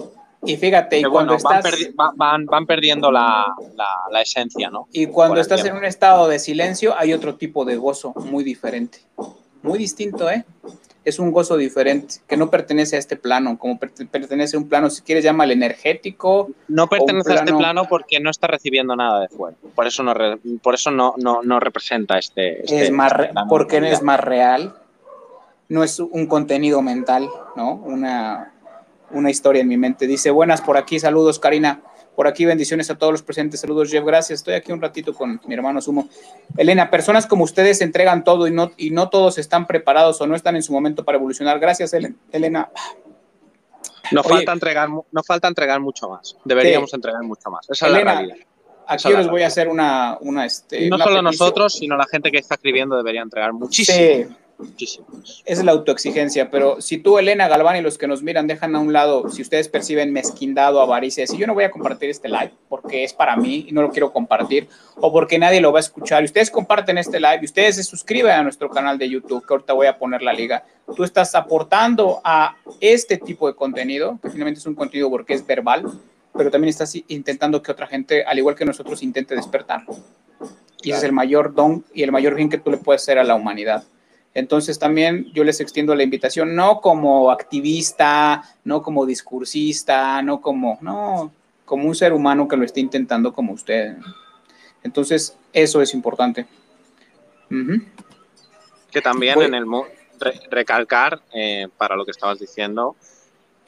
[0.43, 1.65] y fíjate, y cuando estás...
[2.17, 3.55] Van, van, perdiendo la,
[4.11, 4.89] la, esencia, ¿no?
[4.93, 9.01] Y cuando estás en un estado de silencio hay otro tipo de gozo muy diferente.
[9.63, 10.45] Muy distinto, ¿eh?
[11.05, 14.91] Es un gozo diferente, que no pertenece a este plano, como pertenece a un plano,
[14.91, 16.51] si quieres, llama el energético.
[16.69, 19.57] No pertenece a este plano porque no está recibiendo nada de fuera.
[19.75, 20.15] Por eso no,
[20.63, 22.63] por eso no, no, no representa este...
[22.63, 23.13] este es más
[23.49, 24.77] porque es más real.
[25.69, 27.75] No es un contenido mental, ¿no?
[27.75, 28.53] Una,
[29.11, 30.07] una historia en mi mente.
[30.07, 31.83] Dice, buenas por aquí, saludos Karina,
[32.15, 35.41] por aquí bendiciones a todos los presentes, saludos Jeff, gracias, estoy aquí un ratito con
[35.47, 36.09] mi hermano Sumo.
[36.57, 40.35] Elena, personas como ustedes entregan todo y no, y no todos están preparados o no
[40.35, 41.59] están en su momento para evolucionar.
[41.59, 41.95] Gracias,
[42.33, 42.71] Elena.
[44.11, 48.01] Nos, falta, entregar, nos falta entregar mucho más, deberíamos entregar mucho más, esa es la
[48.01, 48.37] realidad.
[48.91, 50.17] Aquí les voy a hacer una...
[50.23, 54.35] una este, no solo nosotros, sino la gente que está escribiendo debería entregar muchísimo.
[55.45, 58.81] Es la autoexigencia, pero si tú, Elena Galván y los que nos miran dejan a
[58.81, 62.53] un lado, si ustedes perciben mezquindado, avaricia, si yo no voy a compartir este live
[62.69, 65.81] porque es para mí y no lo quiero compartir, o porque nadie lo va a
[65.81, 69.47] escuchar, y ustedes comparten este live y ustedes se suscriben a nuestro canal de YouTube,
[69.47, 70.65] que ahorita voy a poner la liga,
[70.97, 75.47] tú estás aportando a este tipo de contenido, que finalmente es un contenido porque es
[75.47, 75.85] verbal,
[76.35, 79.85] pero también estás intentando que otra gente, al igual que nosotros, intente despertar.
[80.83, 83.19] Y ese es el mayor don y el mayor bien que tú le puedes hacer
[83.19, 83.85] a la humanidad.
[84.39, 90.79] Entonces también yo les extiendo la invitación, no como activista, no como discursista, no como,
[90.81, 91.33] no,
[91.65, 93.97] como un ser humano que lo esté intentando como usted.
[94.85, 96.47] Entonces, eso es importante.
[98.93, 99.65] Que también en el
[100.53, 102.95] recalcar, eh, para lo que estabas diciendo,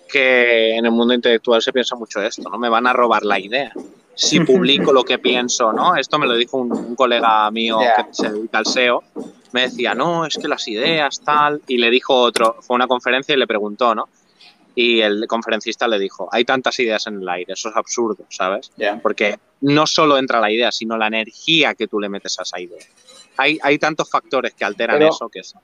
[0.09, 2.57] que en el mundo intelectual se piensa mucho esto, ¿no?
[2.59, 3.73] Me van a robar la idea.
[4.15, 5.97] Si publico lo que pienso, ¿no?
[5.97, 9.03] Esto me lo dijo un, colega mío que se dedica al SEO.
[9.53, 11.61] Me decía, no, es que las ideas, tal.
[11.67, 14.09] Y le dijo otro, fue una conferencia y le preguntó, ¿no?
[14.75, 18.71] Y el conferencista le dijo, hay tantas ideas en el aire, eso es absurdo, ¿sabes?
[19.03, 22.61] Porque no solo entra la idea, sino la energía que tú le metes a esa
[22.61, 22.79] idea
[23.41, 25.55] hay, hay tantos factores que alteran eso que es,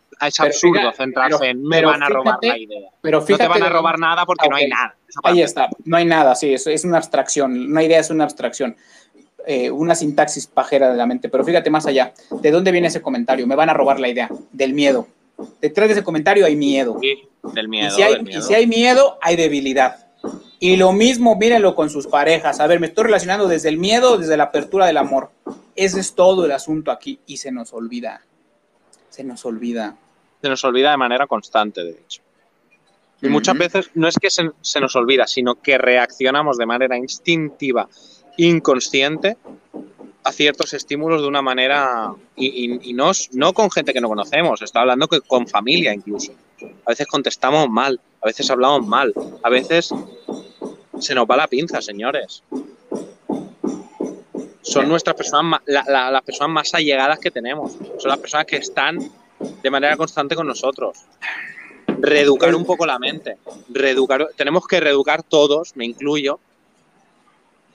[0.40, 2.90] absurdo centrarse en me van a robar la idea.
[3.02, 4.96] Pero no te van a robar nada porque no hay nada.
[5.22, 7.70] Ahí está, no hay nada, sí, es, es una abstracción.
[7.70, 8.76] Una idea es una abstracción.
[9.48, 11.28] Eh, una sintaxis pajera de la mente.
[11.28, 12.12] Pero fíjate más allá.
[12.42, 13.46] ¿De dónde viene ese comentario?
[13.46, 14.28] Me van a robar la idea.
[14.50, 15.06] Del miedo.
[15.60, 16.98] Detrás de ese comentario hay miedo.
[17.00, 17.88] Sí, del miedo.
[17.88, 18.38] Y si hay, del miedo.
[18.40, 20.08] Y si hay miedo, hay debilidad.
[20.58, 22.58] Y lo mismo, mírenlo con sus parejas.
[22.58, 25.30] A ver, me estoy relacionando desde el miedo, desde la apertura del amor.
[25.76, 28.22] Ese es todo el asunto aquí y se nos olvida.
[29.10, 29.96] Se nos olvida.
[30.42, 32.22] Se nos olvida de manera constante, de hecho.
[33.22, 36.98] Y muchas veces no es que se, se, nos olvida, sino que reaccionamos de manera
[36.98, 37.88] instintiva,
[38.36, 39.36] inconsciente,
[40.24, 44.08] a ciertos estímulos de una manera, y, y, y no, no, con gente que no
[44.08, 46.32] conocemos, está hablando que con familia incluso.
[46.84, 49.94] A veces contestamos mal, a veces hablamos mal, a veces
[50.98, 52.42] se nos va la pinza, señores.
[54.62, 57.76] Son nuestras personas, la, la, las personas más allegadas que tenemos.
[57.98, 58.98] Son las personas que están
[59.62, 60.98] de manera constante con nosotros.
[61.98, 63.36] Reeducar un poco la mente.
[63.68, 66.40] Reeducar, tenemos que reeducar todos, me incluyo,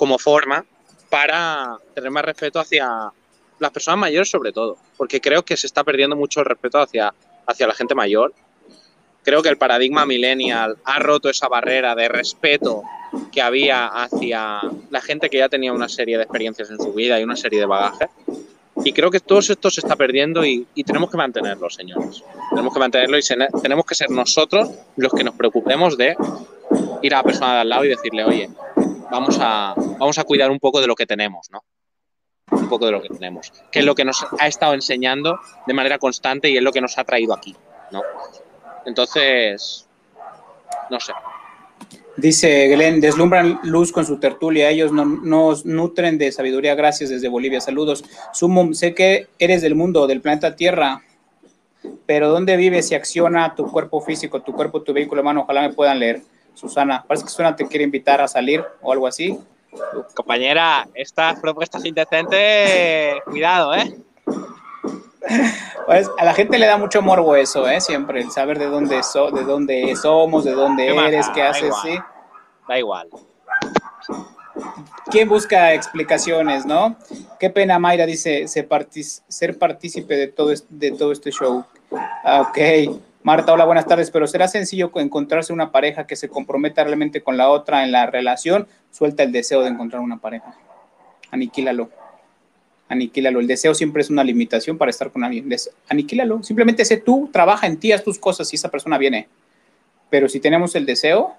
[0.02, 0.66] como forma
[1.12, 3.12] para tener más respeto hacia
[3.60, 7.14] las personas mayores sobre todo, porque creo que se está perdiendo mucho el respeto hacia,
[7.46, 8.34] hacia la gente mayor.
[9.22, 12.82] Creo que el paradigma millennial ha roto esa barrera de respeto
[13.32, 17.20] que había hacia la gente que ya tenía una serie de experiencias en su vida
[17.20, 18.10] y una serie de bagajes.
[18.84, 22.24] Y creo que todo esto se está perdiendo y, tenemos que mantenerlo, señores.
[22.50, 23.22] Tenemos que mantenerlo y
[23.62, 26.16] tenemos que ser nosotros los que nos preocupemos de
[27.04, 28.50] ir a la persona de al lado y decirle, oye,
[29.12, 31.64] vamos a, vamos a cuidar un poco de lo que tenemos, ¿no?
[32.52, 35.74] Un poco de lo que tenemos, que es lo que nos ha estado enseñando de
[35.74, 37.56] manera constante y es lo que nos ha traído aquí,
[37.92, 38.02] ¿no?
[38.86, 39.88] Entonces,
[40.90, 41.14] no sé.
[42.18, 47.30] Dice Glenn, deslumbran luz con su tertulia, ellos no, nos nutren de sabiduría, gracias desde
[47.30, 48.04] Bolivia, saludos.
[48.34, 51.04] Sumum, sé que eres del mundo, del planeta Tierra,
[52.06, 55.42] pero ¿dónde vives y acciona tu cuerpo físico, tu cuerpo, tu vehículo humano?
[55.42, 56.22] Ojalá me puedan leer.
[56.54, 59.40] Susana, parece que Susana te quiere invitar a salir o algo así.
[60.14, 63.96] Compañera, estas propuestas indecentes, cuidado, ¿eh?
[65.86, 67.80] Pues a la gente le da mucho morbo eso, ¿eh?
[67.80, 71.74] Siempre, el saber de dónde, so, de dónde somos, de dónde qué eres, qué haces,
[71.84, 71.98] ¿sí?
[72.68, 73.10] Da igual.
[75.10, 76.96] ¿Quién busca explicaciones, no?
[77.40, 81.66] Qué pena, Mayra dice, ser, partícipe de todo, este, de todo este show.
[82.24, 83.02] Ah, ok.
[83.24, 87.38] Marta, hola, buenas tardes, pero ¿será sencillo encontrarse una pareja que se comprometa realmente con
[87.38, 88.68] la otra en la relación?
[88.90, 90.56] Suelta el deseo de encontrar una pareja.
[91.30, 91.92] Aniquílalo.
[92.90, 93.40] Aniquílalo.
[93.40, 95.48] El deseo siempre es una limitación para estar con alguien.
[95.88, 96.42] Aniquílalo.
[96.42, 99.28] Simplemente sé tú, trabaja en ti, haz tus cosas y esa persona viene.
[100.10, 101.36] Pero si tenemos el deseo,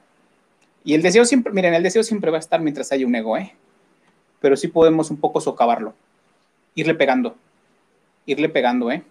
[0.85, 3.37] y el deseo siempre, miren, el deseo siempre va a estar mientras haya un ego,
[3.37, 3.55] ¿eh?
[4.41, 5.95] Pero sí podemos un poco socavarlo.
[6.77, 7.37] Irle pegando.
[8.25, 9.03] Irle pegando, ¿eh?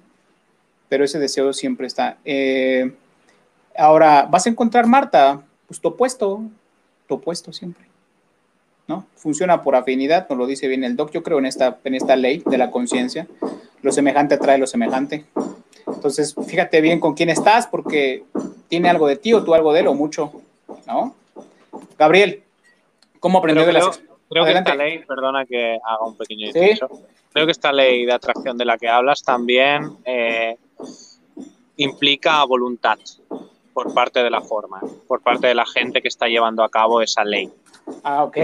[0.92, 2.18] Pero ese deseo siempre está.
[2.26, 2.92] Eh,
[3.78, 6.42] ahora, vas a encontrar, Marta, pues tu opuesto,
[7.08, 7.86] tu opuesto siempre.
[8.90, 9.08] ¿No?
[9.16, 11.12] Funciona por afinidad, nos lo dice bien el doc.
[11.12, 13.26] Yo creo en esta, en esta ley de la conciencia.
[13.82, 15.24] Lo semejante atrae lo semejante.
[15.88, 18.26] Entonces, fíjate bien con quién estás, porque
[18.68, 20.42] tiene algo de ti o tú algo de él o mucho,
[20.88, 21.16] ¿no?
[21.98, 22.44] Gabriel,
[23.22, 27.04] ¿cómo aprendió de las Creo que esta ley, perdona que haga un pequeño inciso, ¿Sí?
[27.32, 30.58] creo que esta ley de atracción de la que hablas también eh,
[31.78, 33.00] implica voluntad
[33.74, 37.02] por parte de la forma, por parte de la gente que está llevando a cabo
[37.02, 37.52] esa ley.
[38.04, 38.38] Ah, ok.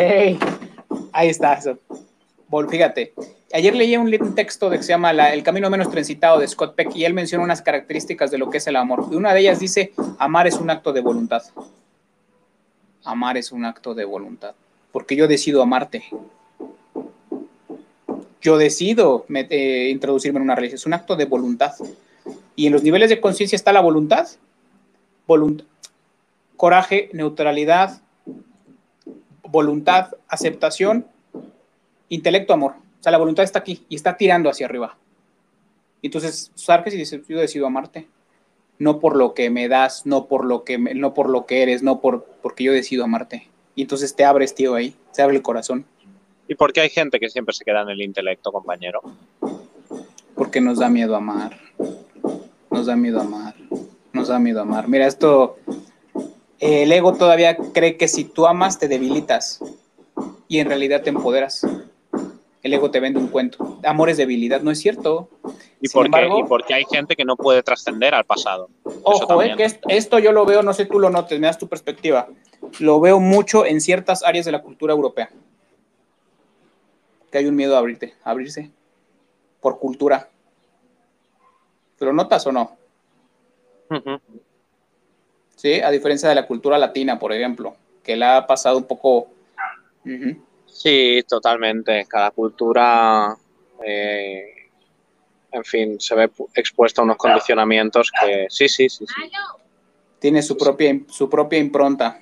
[1.12, 1.60] Ahí está.
[2.70, 3.14] Fíjate,
[3.54, 6.96] ayer leí un texto que se llama la, El camino menos transitado de Scott Peck
[6.96, 9.08] y él menciona unas características de lo que es el amor.
[9.12, 11.44] Y una de ellas dice, amar es un acto de voluntad.
[13.04, 14.56] Amar es un acto de voluntad.
[14.92, 16.06] Porque yo decido amarte.
[18.42, 20.76] Yo decido eh, introducirme en una relación.
[20.76, 21.74] Es un acto de voluntad.
[22.58, 24.28] Y en los niveles de conciencia está la voluntad,
[26.58, 28.02] coraje, neutralidad,
[29.44, 31.06] voluntad, aceptación,
[32.10, 32.74] intelecto, amor.
[33.00, 34.98] O sea, la voluntad está aquí y está tirando hacia arriba.
[36.02, 38.08] Entonces sarques y dice, yo decido amarte.
[38.80, 41.84] No por lo que me das, no por lo que, no por lo que eres,
[41.84, 43.48] no por, porque yo decido amarte.
[43.76, 45.86] Y entonces te abres, tío, ahí, se abre el corazón.
[46.48, 49.02] ¿Y por qué hay gente que siempre se queda en el intelecto, compañero?
[50.34, 51.56] Porque nos da miedo amar.
[52.78, 53.56] Nos da miedo amar.
[54.14, 54.88] Nos da miedo amar.
[54.88, 55.58] Mira, esto,
[56.60, 59.64] el ego todavía cree que si tú amas te debilitas
[60.48, 61.66] y en realidad te empoderas.
[62.62, 63.80] El ego te vende un cuento.
[63.84, 65.28] Amor es debilidad, no es cierto.
[65.82, 66.30] ¿Y, por qué?
[66.38, 68.70] ¿Y porque hay gente que no puede trascender al pasado.
[69.02, 71.68] Ojo, eh, que esto yo lo veo, no sé tú lo notes, me das tu
[71.68, 72.28] perspectiva.
[72.78, 75.32] Lo veo mucho en ciertas áreas de la cultura europea.
[77.32, 78.70] Que hay un miedo a abrirte, a abrirse
[79.62, 80.30] por cultura.
[82.00, 82.78] ¿Lo notas o no?
[85.56, 89.30] Sí, a diferencia de la cultura latina, por ejemplo, que la ha pasado un poco.
[90.68, 92.06] Sí, totalmente.
[92.08, 93.36] Cada cultura,
[93.84, 94.70] eh,
[95.52, 99.06] en fin, se ve expuesta a unos condicionamientos que sí, sí, sí.
[99.08, 99.32] sí.
[100.20, 102.22] Tiene su propia, su propia impronta,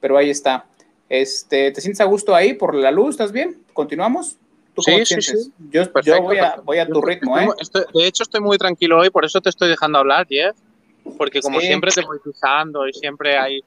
[0.00, 0.66] pero ahí está.
[1.08, 3.10] Este, ¿Te sientes a gusto ahí por la luz?
[3.10, 3.62] ¿Estás bien?
[3.72, 4.38] ¿Continuamos?
[4.78, 5.52] Sí, sí, sí.
[5.70, 5.84] Yo,
[6.64, 7.48] voy, a, tu ritmo, ¿eh?
[7.94, 10.56] de hecho, estoy muy tranquilo hoy, por eso te estoy dejando hablar, Jeff.
[11.18, 13.60] Porque como siempre te voy pisando y siempre hay...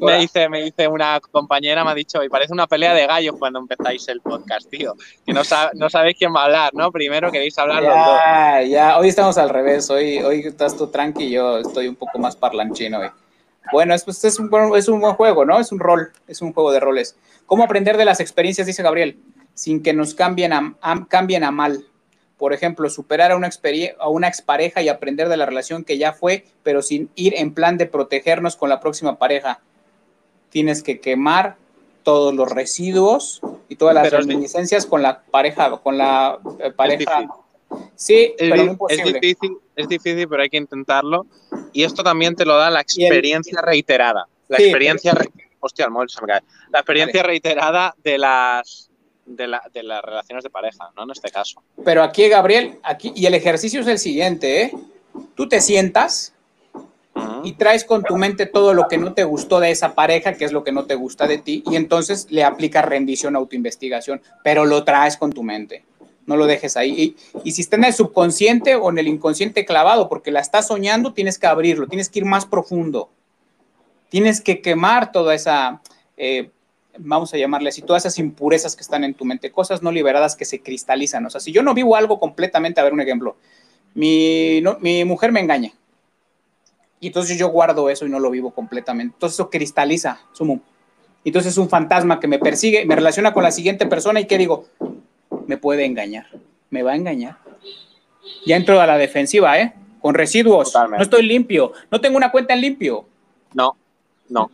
[0.00, 3.36] Me, dice, me dice una compañera, me ha dicho, y parece una pelea de gallos
[3.38, 4.94] cuando empezáis el podcast, tío.
[5.24, 5.42] Que no,
[5.74, 6.90] no sabéis quién va a hablar, ¿no?
[6.90, 8.70] Primero queréis hablar ya, los dos.
[8.70, 9.88] Ya, hoy estamos al revés.
[9.90, 13.10] Hoy, hoy estás tú tranqui y yo estoy un poco más parlanchino hoy.
[13.70, 15.60] Bueno, es, pues, es, un, es un buen juego, ¿no?
[15.60, 17.16] Es un rol, es un juego de roles.
[17.46, 19.18] ¿Cómo aprender de las experiencias, dice Gabriel?
[19.58, 20.76] Sin que nos cambien a,
[21.08, 21.84] cambien a mal.
[22.36, 23.50] Por ejemplo, superar a una,
[23.98, 27.52] a una expareja y aprender de la relación que ya fue, pero sin ir en
[27.52, 29.60] plan de protegernos con la próxima pareja.
[30.50, 31.56] Tienes que quemar
[32.04, 37.26] todos los residuos y todas las reminiscencias con la pareja, con la eh, pareja.
[37.96, 41.26] Sí, es, pero es, difícil, es difícil, pero hay que intentarlo.
[41.72, 44.28] Y esto también te lo da la experiencia reiterada.
[44.46, 45.14] La experiencia,
[45.58, 46.42] hostia, el se me cae.
[46.70, 48.87] La experiencia reiterada de las
[49.28, 51.04] de, las relaciones de pareja, ¿no?
[51.04, 51.62] En este caso.
[51.84, 54.72] Pero aquí, Gabriel, aquí, y el ejercicio es el siguiente, ¿eh?
[55.34, 56.32] Tú te sientas
[57.42, 60.44] y traes con tu mente todo lo que no te gustó de esa pareja, que
[60.44, 64.64] es lo que no te gusta de ti, y entonces le aplicas rendición, autoinvestigación, pero
[64.64, 65.84] lo traes con tu mente.
[66.26, 67.16] No lo dejes ahí.
[67.42, 71.14] Y, si está en el subconsciente o en el inconsciente clavado, porque la estás soñando,
[71.14, 73.10] tienes que abrirlo, tienes que ir más profundo.
[74.10, 75.80] Tienes que quemar toda esa
[76.18, 76.50] eh,
[76.98, 80.36] vamos a llamarle así, todas esas impurezas que están en tu mente, cosas no liberadas
[80.36, 81.24] que se cristalizan.
[81.26, 83.36] O sea, si yo no vivo algo completamente, a ver un ejemplo,
[83.94, 85.72] mi, mi mujer me engaña.
[87.00, 89.14] Y entonces yo guardo eso y no lo vivo completamente.
[89.14, 90.60] Entonces eso cristaliza, sumo.
[91.24, 94.38] Entonces es un fantasma que me persigue, me relaciona con la siguiente persona y que
[94.38, 94.66] digo,
[95.46, 96.26] me puede engañar,
[96.70, 97.38] me va a engañar.
[98.46, 99.74] Ya entro a la defensiva, ¿eh?
[100.00, 100.72] Con residuos.
[100.74, 103.06] No estoy limpio, no tengo una cuenta en limpio.
[103.54, 103.76] No,
[104.28, 104.50] no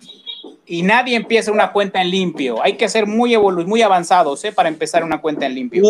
[0.67, 2.63] y nadie empieza una cuenta en limpio.
[2.63, 4.53] Hay que ser muy muy avanzados ¿eh?
[4.53, 5.83] para empezar una cuenta en limpio.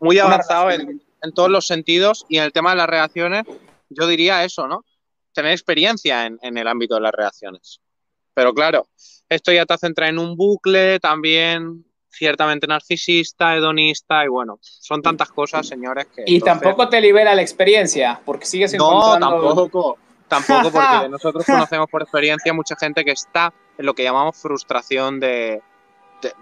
[0.00, 1.00] muy avanzado en,
[1.34, 3.44] todos los sentidos y en el tema de las reacciones,
[3.88, 4.84] yo diría eso, ¿no?
[5.32, 7.80] Tener experiencia en, el ámbito de las reacciones.
[8.32, 8.86] Pero claro,
[9.28, 15.02] esto ya te hace entrar en un bucle también ciertamente narcisista, hedonista y bueno, son
[15.02, 16.22] tantas cosas, señores, que...
[16.26, 19.18] Y tampoco te libera la experiencia, porque sigues encontrando...
[19.18, 19.98] No, tampoco.
[20.28, 25.20] Tampoco porque nosotros conocemos por experiencia mucha gente que está en lo que llamamos frustración
[25.20, 25.62] de,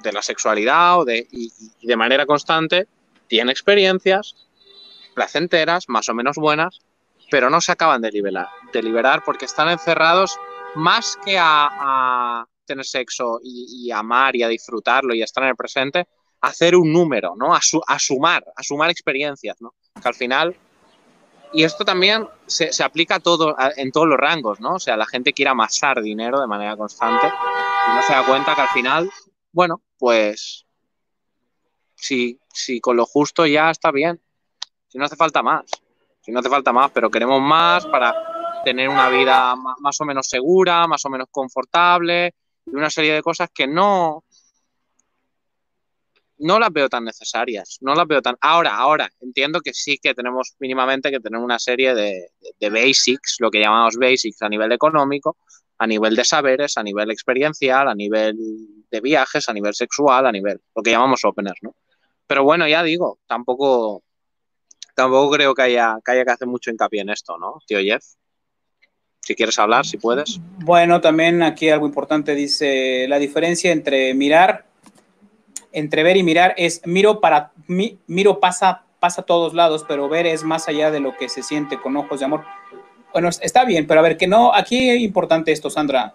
[0.04, 2.86] la sexualidad o de, y, de manera constante
[3.26, 4.36] tiene experiencias
[5.14, 6.80] placenteras, más o menos buenas,
[7.30, 10.38] pero no se acaban de liberar, de liberar porque están encerrados
[10.74, 15.56] más que a, tener sexo y, amar y a disfrutarlo y a estar en el
[15.56, 16.08] presente,
[16.40, 17.54] a hacer un número, ¿no?
[17.54, 19.74] A, a sumar, a sumar experiencias, ¿no?
[20.00, 20.56] Que al final
[21.54, 24.74] y esto también se, aplica a todo, en todos los rangos, ¿no?
[24.74, 28.54] O sea, la gente quiere amasar dinero de manera constante y no se da cuenta
[28.56, 29.10] que al final,
[29.52, 30.66] bueno, pues
[31.94, 34.20] si, si con lo justo ya está bien,
[34.88, 35.64] si no hace falta más,
[36.20, 40.26] si no hace falta más, pero queremos más para tener una vida más o menos
[40.26, 42.34] segura, más o menos confortable
[42.66, 44.24] y una serie de cosas que no,
[46.38, 48.36] no las veo tan necesarias, no las veo tan...
[48.40, 52.30] Ahora, ahora, entiendo que sí que tenemos mínimamente que tener una serie de,
[52.70, 55.36] basics, lo que llamamos basics a nivel económico,
[55.78, 58.36] a nivel de saberes, a nivel experiencial, a nivel
[58.90, 61.74] de viajes, a nivel sexual, a nivel, lo que llamamos openers, ¿no?
[62.26, 64.02] Pero bueno, ya digo, tampoco,
[64.94, 68.04] tampoco creo que haya, que haya que hacer mucho hincapié en esto, ¿no, tío Jeff?
[69.20, 70.38] Si quieres hablar, si puedes.
[70.58, 74.66] Bueno, también aquí algo importante dice, la diferencia entre mirar,
[75.74, 80.26] entre ver y mirar es, miro para, miro pasa, pasa a todos lados, pero ver
[80.26, 82.44] es más allá de lo que se siente con ojos de amor.
[83.12, 86.14] Bueno, está bien, pero a ver, que no, aquí es importante esto, Sandra.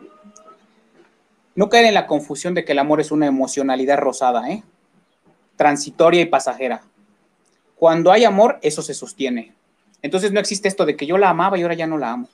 [1.55, 4.63] No caer en la confusión de que el amor es una emocionalidad rosada, ¿eh?
[5.55, 6.81] transitoria y pasajera.
[7.75, 9.53] Cuando hay amor, eso se sostiene.
[10.01, 12.29] Entonces no existe esto de que yo la amaba y ahora ya no la amo.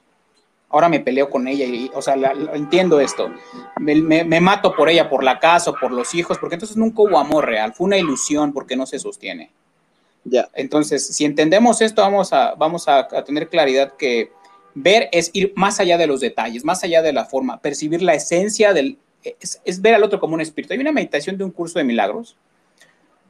[0.70, 2.16] Ahora me peleo con ella y, o sea,
[2.54, 3.32] entiendo esto.
[3.80, 7.46] Me, mato por ella, por la casa, por los hijos, porque entonces nunca hubo amor
[7.46, 7.74] real.
[7.74, 9.52] Fue una ilusión porque no se sostiene.
[10.24, 10.50] Ya.
[10.54, 14.32] Entonces, si entendemos esto, vamos a, vamos a tener claridad que
[14.76, 18.14] ver es ir más allá de los detalles, más allá de la forma, percibir la
[18.14, 20.74] esencia del, es, ver al otro como un espíritu.
[20.74, 22.36] Hay una meditación de un curso de milagros.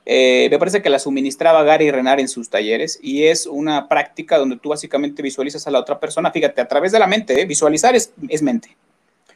[0.08, 4.38] Eh, me parece que la suministraba Gary Renard en sus talleres y es una práctica
[4.38, 7.46] donde tú básicamente visualizas a la otra persona, fíjate, a través de la mente, ¿eh?
[7.46, 8.76] visualizar es, es mente,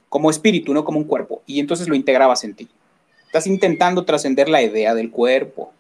[0.09, 2.70] como espíritu, no como un cuerpo, y entonces lo integrabas en ti.
[3.26, 5.74] Estás intentando trascender la idea del cuerpo,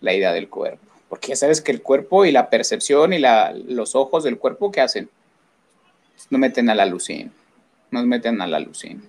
[0.00, 3.52] la idea del cuerpo, porque ya sabes que el cuerpo y la percepción y la,
[3.52, 5.10] los ojos del cuerpo, ¿qué hacen?
[6.30, 7.32] Nos meten a la lucín,
[7.90, 9.02] nos meten a la lucín.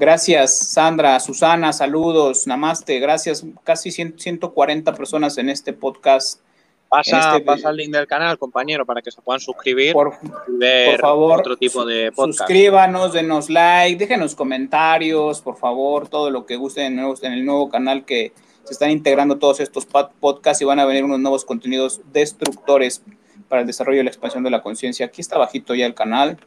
[0.00, 3.44] Gracias, Sandra, Susana, saludos, namaste, gracias.
[3.64, 6.40] Casi 140 personas en este podcast.
[6.88, 11.00] Pasa, este pasa el link del canal, compañero, para que se puedan suscribir por, por
[11.00, 12.38] favor, otro tipo de podcast.
[12.38, 17.68] Suscríbanos, denos like, déjenos comentarios, por favor, todo lo que gusten en, en el nuevo
[17.68, 18.32] canal que
[18.64, 23.02] se están integrando todos estos podcasts y van a venir unos nuevos contenidos destructores
[23.50, 25.04] para el desarrollo y la expansión de la conciencia.
[25.04, 26.38] Aquí está bajito ya el canal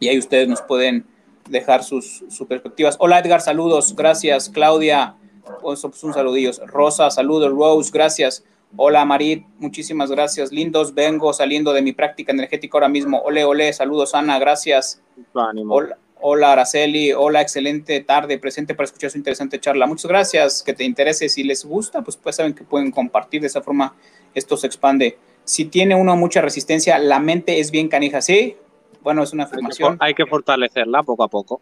[0.00, 1.11] y ahí ustedes nos pueden
[1.48, 2.96] dejar sus, perspectivas.
[2.98, 4.48] Hola Edgar, saludos, gracias.
[4.48, 5.16] Claudia,
[5.60, 6.52] pues, un saludillo.
[6.66, 7.52] Rosa, saludos.
[7.52, 8.44] Rose, gracias.
[8.76, 10.50] Hola Marit, muchísimas gracias.
[10.50, 13.20] Lindos, vengo saliendo de mi práctica energética ahora mismo.
[13.20, 15.02] Ole, ole, saludos Ana, gracias.
[15.34, 19.86] Hola, hola Araceli, hola, excelente tarde, presente para escuchar su interesante charla.
[19.86, 21.28] Muchas gracias, que te interese.
[21.28, 23.94] Si les gusta, pues, pues saben que pueden compartir, de esa forma
[24.34, 25.18] esto se expande.
[25.44, 28.56] Si tiene uno mucha resistencia, la mente es bien canija, ¿sí?
[29.02, 29.96] Bueno, es una afirmación.
[30.00, 31.60] Hay que, fortalecerla poco a poco.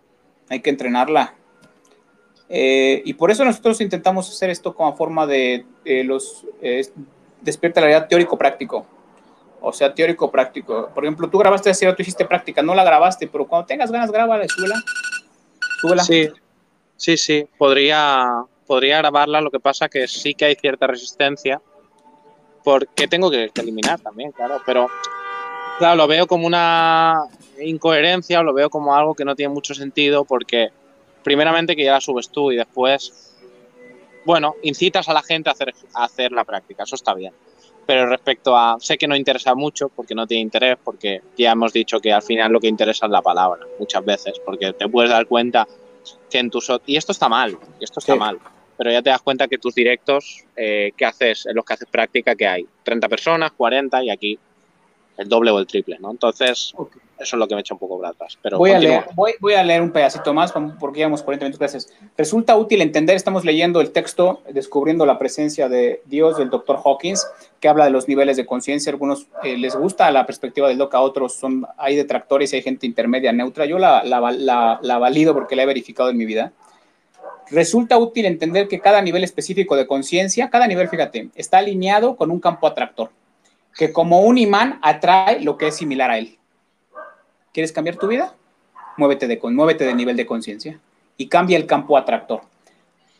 [0.48, 1.34] Hay que entrenarla.
[2.48, 5.64] Eh, y por eso nosotros intentamos hacer esto como forma de
[6.04, 6.84] los eh,
[7.40, 8.86] despierta la realidad teórico-práctico.
[9.60, 10.90] O sea, teórico-práctico.
[10.94, 14.10] Por ejemplo, tú grabaste así, tú hiciste práctica, no la grabaste, pero cuando tengas ganas,
[14.10, 14.74] grábala y súbela.
[15.80, 16.02] súbela.
[16.02, 16.28] Sí,
[16.96, 17.48] sí, sí.
[17.58, 21.60] Podría, podría grabarla, lo que pasa que sí que hay cierta resistencia,
[22.64, 24.88] porque tengo que eliminar también, claro, pero
[25.80, 27.24] Claro, lo veo como una
[27.58, 30.68] incoherencia, lo veo como algo que no tiene mucho sentido porque
[31.24, 33.34] primeramente que ya la subes tú y después,
[34.26, 37.32] bueno, incitas a la gente a hacer, a hacer la práctica, eso está bien.
[37.86, 41.72] Pero respecto a, sé que no interesa mucho porque no tiene interés, porque ya hemos
[41.72, 45.10] dicho que al final lo que interesa es la palabra, muchas veces, porque te puedes
[45.10, 45.66] dar cuenta
[46.28, 46.70] que en tus...
[46.84, 48.38] Y esto está mal, y esto está mal,
[48.76, 51.88] pero ya te das cuenta que tus directos eh, que haces, en los que haces
[51.90, 54.38] práctica, que hay 30 personas, 40 y aquí
[55.16, 56.10] el doble o el triple, ¿no?
[56.10, 56.74] Entonces,
[57.20, 59.62] eso es lo que me echa un poco para Pero voy, a leer, voy, a
[59.62, 61.58] leer un pedacito más porque llevamos 40 minutos.
[61.58, 61.92] Gracias.
[62.16, 67.26] Resulta útil entender, estamos leyendo el texto Descubriendo la presencia de Dios del doctor Hawkins,
[67.60, 68.90] que habla de los niveles de conciencia.
[68.90, 72.62] Algunos eh, les gusta la perspectiva del doc, a otros son, hay detractores y hay
[72.62, 73.66] gente intermedia, neutra.
[73.66, 76.52] Yo la, la, la valido porque la he verificado en mi vida.
[77.50, 82.30] Resulta útil entender que cada nivel específico de conciencia, cada nivel, fíjate, está alineado con
[82.30, 83.10] un campo atractor
[83.76, 86.38] que como un imán atrae lo que es similar a él.
[87.52, 88.34] ¿Quieres cambiar tu vida?
[88.96, 90.78] Muévete de, muévete de nivel de conciencia
[91.16, 92.42] y cambia el campo atractor.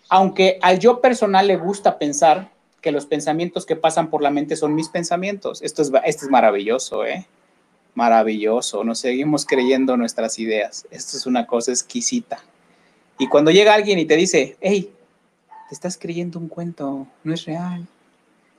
[0.09, 4.57] Aunque al yo personal le gusta pensar que los pensamientos que pasan por la mente
[4.57, 5.62] son mis pensamientos.
[5.62, 7.26] Esto es, esto es maravilloso, ¿eh?
[7.94, 8.84] Maravilloso.
[8.84, 10.86] Nos seguimos creyendo nuestras ideas.
[10.90, 12.38] Esto es una cosa exquisita.
[13.18, 14.90] Y cuando llega alguien y te dice, hey,
[15.68, 17.86] te estás creyendo un cuento, no es real.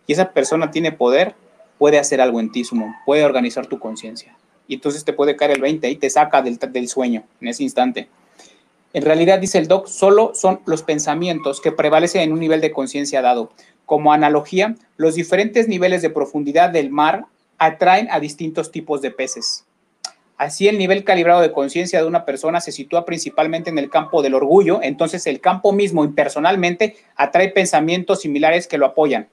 [0.06, 1.36] Y esa persona tiene poder,
[1.82, 4.38] puede hacer algo en ti, Sumo, puede organizar tu conciencia.
[4.68, 7.64] Y entonces te puede caer el 20 y te saca del, del sueño en ese
[7.64, 8.08] instante.
[8.94, 12.70] En realidad, dice el doc, solo son los pensamientos que prevalecen en un nivel de
[12.70, 13.52] conciencia dado.
[13.88, 17.26] Como analogía, los diferentes niveles de profundidad del mar
[17.58, 19.66] atraen a distintos tipos de peces.
[20.38, 24.22] Así el nivel calibrado de conciencia de una persona se sitúa principalmente en el campo
[24.22, 29.30] del orgullo, entonces el campo mismo impersonalmente atrae pensamientos similares que lo apoyan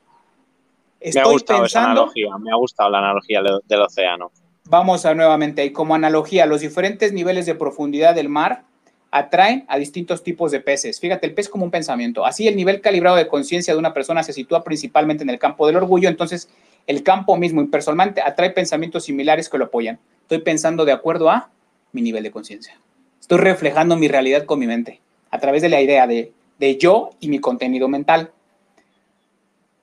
[1.01, 4.31] me ha gustado esa analogía, me ha gustado la analogía del océano.
[4.65, 8.65] Vamos a nuevamente, y como analogía, los diferentes niveles de profundidad del mar
[9.11, 11.01] atraen a distintos tipos de peces.
[11.01, 12.27] Fíjate, el pez como un pensamiento.
[12.27, 15.67] Así el nivel calibrado de conciencia de una persona se sitúa principalmente en el campo
[15.67, 16.51] del orgullo, entonces
[16.87, 19.99] el campo mismo impersonalmente atrae pensamientos similares que lo apoyan.
[20.23, 21.51] Estoy pensando de acuerdo a
[21.93, 22.79] mi nivel de conciencia.
[23.21, 26.33] Estoy reflejando mi realidad con mi mente a través de la idea de,
[26.79, 28.33] yo y mi contenido mental.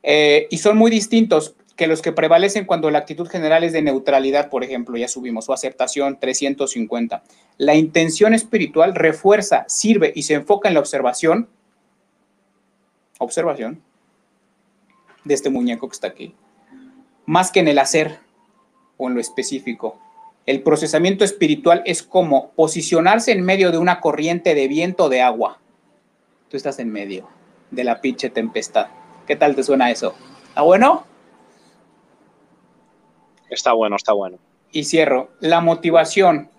[0.07, 3.81] Eh, y son muy distintos que los que prevalecen cuando la actitud general es de
[3.81, 7.23] neutralidad, por ejemplo, ya subimos, o aceptación 350.
[7.57, 11.49] La intención espiritual refuerza, sirve y se enfoca en la observación,
[13.17, 13.81] observación,
[15.23, 16.35] de este muñeco que está aquí,
[17.25, 18.19] más que en el hacer
[18.97, 19.99] o en lo específico.
[20.45, 25.59] El procesamiento espiritual es como posicionarse en medio de una corriente de viento de agua.
[26.47, 27.27] Tú estás en medio
[27.71, 28.87] de la pinche tempestad.
[29.25, 30.15] ¿Qué tal te suena eso?
[30.49, 31.05] ¿Está bueno?
[33.49, 34.37] Está bueno, está bueno.
[34.71, 35.29] Y cierro.
[35.39, 36.49] La motivación,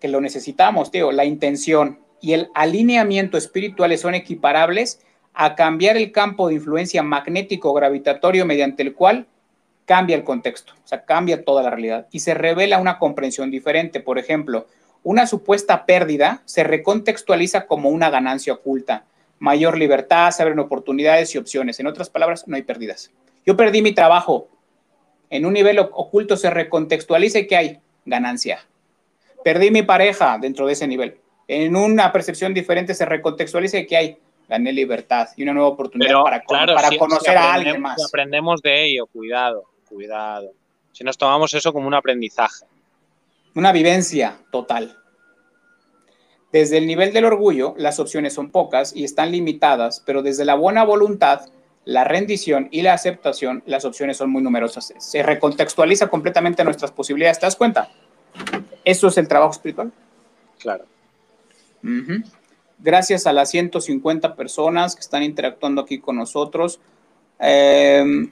[0.00, 5.00] que lo necesitamos, tío, la intención y el alineamiento espirituales son equiparables
[5.34, 9.26] a cambiar el campo de influencia magnético gravitatorio mediante el cual
[9.84, 14.00] cambia el contexto, o sea, cambia toda la realidad y se revela una comprensión diferente.
[14.00, 14.66] Por ejemplo,
[15.02, 19.04] una supuesta pérdida se recontextualiza como una ganancia oculta.
[19.38, 21.80] Mayor libertad, se abren oportunidades y opciones.
[21.80, 23.10] En otras palabras, no hay pérdidas.
[23.44, 24.48] Yo perdí mi trabajo.
[25.30, 27.78] En un nivel oculto se recontextualiza y ¿qué hay?
[28.04, 28.60] Ganancia.
[29.42, 31.18] Perdí mi pareja dentro de ese nivel.
[31.48, 34.18] En una percepción diferente se recontextualiza y ¿qué hay?
[34.48, 38.02] Gané libertad y una nueva oportunidad para, para conocer a alguien más.
[38.04, 40.52] aprendemos de ello, cuidado cuidado.
[40.92, 42.66] Si nos tomamos eso como un aprendizaje.
[43.54, 44.98] Una vivencia total.
[46.54, 50.54] Desde el nivel del orgullo, las opciones son pocas y están limitadas, pero desde la
[50.54, 51.48] buena voluntad,
[51.84, 54.94] la rendición y la aceptación, las opciones son muy numerosas.
[54.98, 57.40] Se recontextualiza completamente nuestras posibilidades.
[57.40, 57.90] ¿Te das cuenta?
[58.84, 59.90] Eso es el trabajo espiritual.
[60.60, 60.84] Claro.
[62.78, 66.78] Gracias a las 150 personas que están interactuando aquí con nosotros.
[67.40, 68.28] Eh,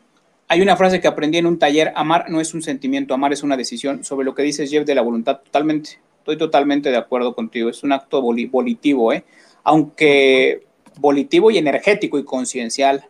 [0.47, 3.43] hay una frase que aprendí en un taller, amar no es un sentimiento, amar es
[3.43, 7.35] una decisión, sobre lo que dices Jeff de la voluntad, totalmente, estoy totalmente de acuerdo
[7.35, 9.25] contigo, es un acto volitivo, ¿eh?
[9.65, 10.65] aunque
[10.99, 13.05] volitivo y energético y conciencial.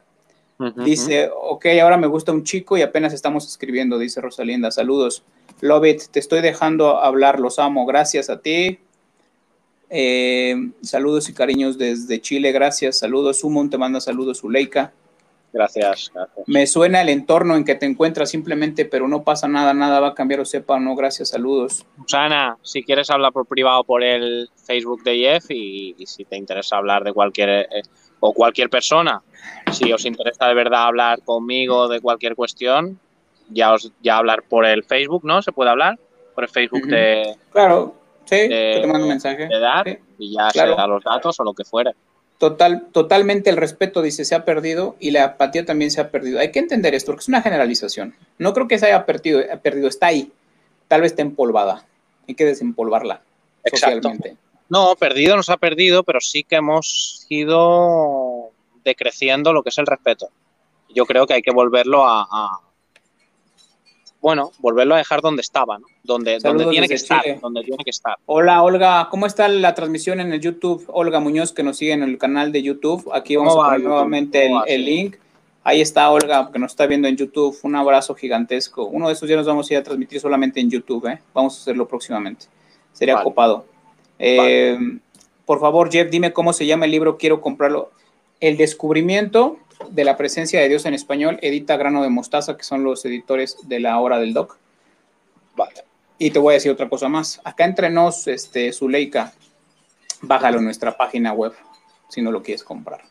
[0.77, 5.25] dice, ok, ahora me gusta un chico y apenas estamos escribiendo, dice Rosalinda, saludos.
[5.61, 8.79] Love it, te estoy dejando hablar, los amo, gracias a ti.
[9.91, 13.41] Eh, saludos y cariños desde Chile, gracias, saludos.
[13.41, 14.93] Sumon te manda saludos, Zuleika.
[15.53, 16.49] Gracias, gracias.
[16.49, 20.09] Me suena el entorno en que te encuentras simplemente, pero no pasa nada, nada va
[20.09, 20.97] a cambiar o sepa no.
[20.97, 21.85] Gracias, saludos.
[21.99, 26.79] Susana, si quieres hablar por privado por el Facebook de Jeff y, si te interesa
[26.79, 27.83] hablar de cualquier eh,
[28.21, 29.23] o cualquier persona,
[29.71, 32.99] si os interesa de verdad hablar conmigo de cualquier cuestión,
[33.51, 35.43] ya os ya hablar por el Facebook, ¿no?
[35.43, 35.99] Se puede hablar
[36.35, 37.37] por el Facebook de.
[37.51, 37.95] Claro,
[38.25, 39.49] sí, te mando un mensaje.
[39.49, 41.93] De dar y ya se da los datos o lo que fuera.
[42.43, 46.41] Total, totalmente el respeto, dice, se ha perdido y la apatía también se ha perdido.
[46.41, 48.17] Hay que entender esto, porque es una generalización.
[48.39, 50.33] No creo que se haya perdido, perdido está ahí.
[50.89, 51.87] Tal vez está empolvada.
[52.27, 53.23] Hay que desempolvarla
[53.71, 54.37] socialmente.
[54.69, 58.51] No, perdido nos ha perdido, pero sí que hemos ido
[58.83, 60.29] decreciendo lo que es el respeto.
[60.93, 62.59] Yo creo que hay que volverlo a,
[64.23, 65.87] bueno, volverlo a dejar donde estaba, ¿no?
[66.05, 68.17] Donde, donde tiene que estar, donde tiene que estar.
[68.27, 70.85] Hola, Olga, ¿cómo está la transmisión en el YouTube?
[70.87, 73.11] Olga Muñoz, que nos sigue en el canal de YouTube.
[73.13, 75.17] Aquí vamos a poner nuevamente el, link.
[75.65, 77.59] Ahí está Olga, que nos está viendo en YouTube.
[77.65, 78.85] Un abrazo gigantesco.
[78.85, 81.21] Uno de esos días nos vamos a ir a transmitir solamente en YouTube, ¿eh?
[81.35, 82.47] Vamos a hacerlo próximamente.
[82.93, 83.67] Sería copado.
[84.21, 84.79] Eh,
[85.45, 87.91] por favor, Jeff, dime cómo se llama el libro, quiero comprarlo.
[88.39, 89.59] El descubrimiento
[89.91, 93.57] de la presencia de Dios en español, edita Grano de Mostaza, que son los editores
[93.63, 94.57] de la hora del doc.
[95.57, 95.85] Vale.
[96.19, 97.41] Y te voy a decir otra cosa más.
[97.45, 99.33] Acá entre nos, este, Zuleika,
[100.21, 101.53] bájalo en nuestra página web
[102.09, 103.03] si no lo quieres comprar.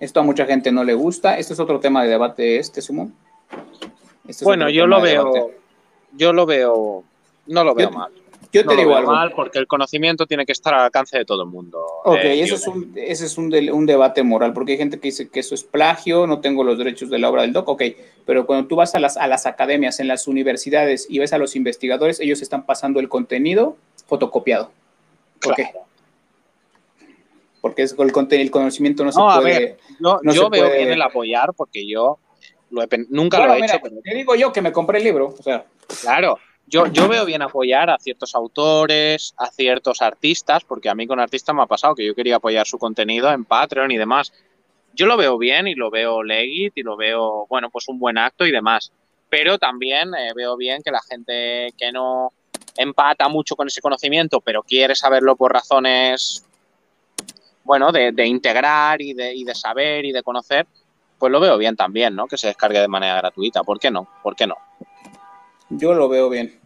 [0.00, 1.38] Esto a mucha gente no le gusta.
[1.38, 3.12] Este es otro tema de debate, este sumo.
[4.26, 5.50] Este bueno, yo lo veo,
[6.12, 7.04] yo lo veo,
[7.46, 8.12] no lo veo mal.
[8.52, 9.12] Yo te digo algo.
[9.12, 11.82] mal porque el conocimiento tiene que estar al alcance de todo el mundo.
[12.04, 15.08] Ok, eh, eso es un, ese es un, un, debate moral, porque hay gente que
[15.08, 17.82] dice que eso es plagio, no tengo los derechos de la obra del doc, ok,
[18.26, 21.38] pero cuando tú vas a las, a las academias, en las universidades y ves a
[21.38, 23.76] los investigadores, ellos están pasando el contenido
[24.06, 24.70] fotocopiado.
[25.40, 25.70] ¿Por qué?
[27.62, 29.34] Porque es, el, el conocimiento no, se puede...
[29.34, 29.78] A ver,
[30.34, 32.18] yo veo bien el apoyar porque yo
[33.08, 33.80] nunca lo he hecho.
[34.04, 35.64] Te digo yo que me compré el libro, o sea...
[36.02, 41.06] Claro, yo, yo veo bien apoyar a ciertos autores, a ciertos artistas, porque a mí
[41.06, 44.32] con artistas me ha pasado que yo quería apoyar su contenido en Patreon y demás.
[44.94, 48.18] Yo lo veo bien y lo veo legit y lo veo, bueno, pues un buen
[48.18, 48.92] acto y demás.
[49.28, 52.32] Pero también eh, veo bien que la gente que no
[52.76, 56.46] empata mucho con ese conocimiento, pero quiere saberlo por razones,
[57.64, 60.66] bueno, de, integrar y de, y de saber y de conocer,
[61.18, 62.26] pues lo veo bien también, ¿no?
[62.26, 63.62] Que se descargue de manera gratuita.
[63.62, 64.08] ¿Por qué no?
[64.22, 64.56] ¿Por qué no?
[65.78, 66.58] Yo lo veo bien.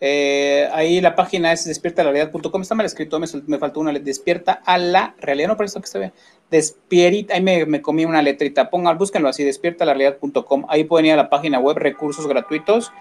[0.00, 2.62] Eh, ahí la página es despiertalarealidad.com.
[2.62, 3.92] Está mal escrito, me, me, faltó una.
[3.92, 5.48] Despierta a la realidad.
[5.48, 6.12] No, parece que está bien.
[6.50, 7.34] Despierita.
[7.34, 8.68] Ahí me, me, comí una letrita.
[8.68, 10.66] Pongan, búsquenlo así, despiertalarealidad.com.
[10.68, 12.92] Ahí pueden ir a la página web, recursos gratuitos.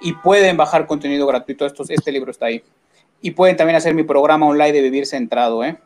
[0.00, 1.66] Y pueden bajar contenido gratuito.
[1.66, 2.62] Este libro está ahí.
[3.22, 5.62] Y pueden también hacer mi programa online de Vivir Centrado.
[5.62, 5.76] ¿eh?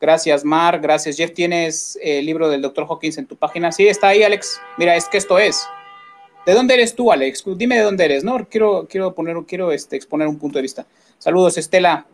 [0.00, 0.78] Gracias, Mar.
[0.78, 1.32] Gracias, Jeff.
[1.32, 2.86] ¿Tienes el libro del Dr.
[2.88, 3.72] Hawkins en tu página?
[3.72, 4.60] Sí, está ahí, Alex.
[4.76, 5.66] Mira, es que esto es.
[6.46, 7.42] ¿De dónde eres tú, Alex?
[7.56, 8.46] Dime de dónde eres, ¿no?
[8.48, 10.86] Quiero, quiero, poner, quiero este, exponer un punto de vista.
[11.18, 12.06] Saludos, Estela.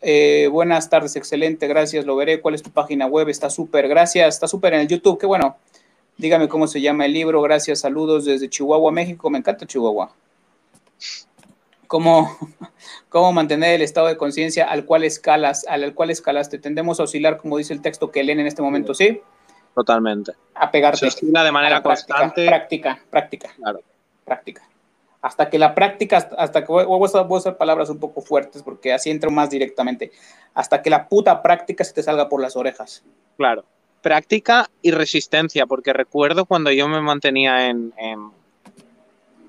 [0.00, 2.40] Eh, buenas tardes, excelente, gracias, lo veré.
[2.40, 3.28] ¿Cuál es tu página web?
[3.28, 5.56] Está súper, gracias, está súper en el YouTube, qué bueno.
[6.16, 10.14] Dígame cómo se llama el libro, gracias, saludos desde Chihuahua, México, me encanta Chihuahua.
[11.88, 12.38] ¿Cómo,
[13.08, 16.60] cómo mantener el estado de conciencia al cual escalas, al cual escalaste?
[16.60, 19.22] Tendemos a oscilar, como dice el texto que leen en este momento, ¿sí?
[19.74, 20.32] Totalmente.
[20.54, 21.10] A pegarte.
[21.10, 22.46] Se de manera constante.
[22.46, 23.50] Práctica, práctica.
[23.56, 23.80] Claro.
[24.24, 24.62] Práctica.
[25.22, 28.92] Hasta que la práctica, hasta que voy, voy, a, usar palabras un poco fuertes porque
[28.92, 30.10] así entro más directamente.
[30.54, 33.04] Hasta que la puta práctica se te salga por las orejas.
[33.36, 33.64] Claro.
[34.02, 38.32] Práctica y resistencia, porque recuerdo cuando yo me mantenía en, en,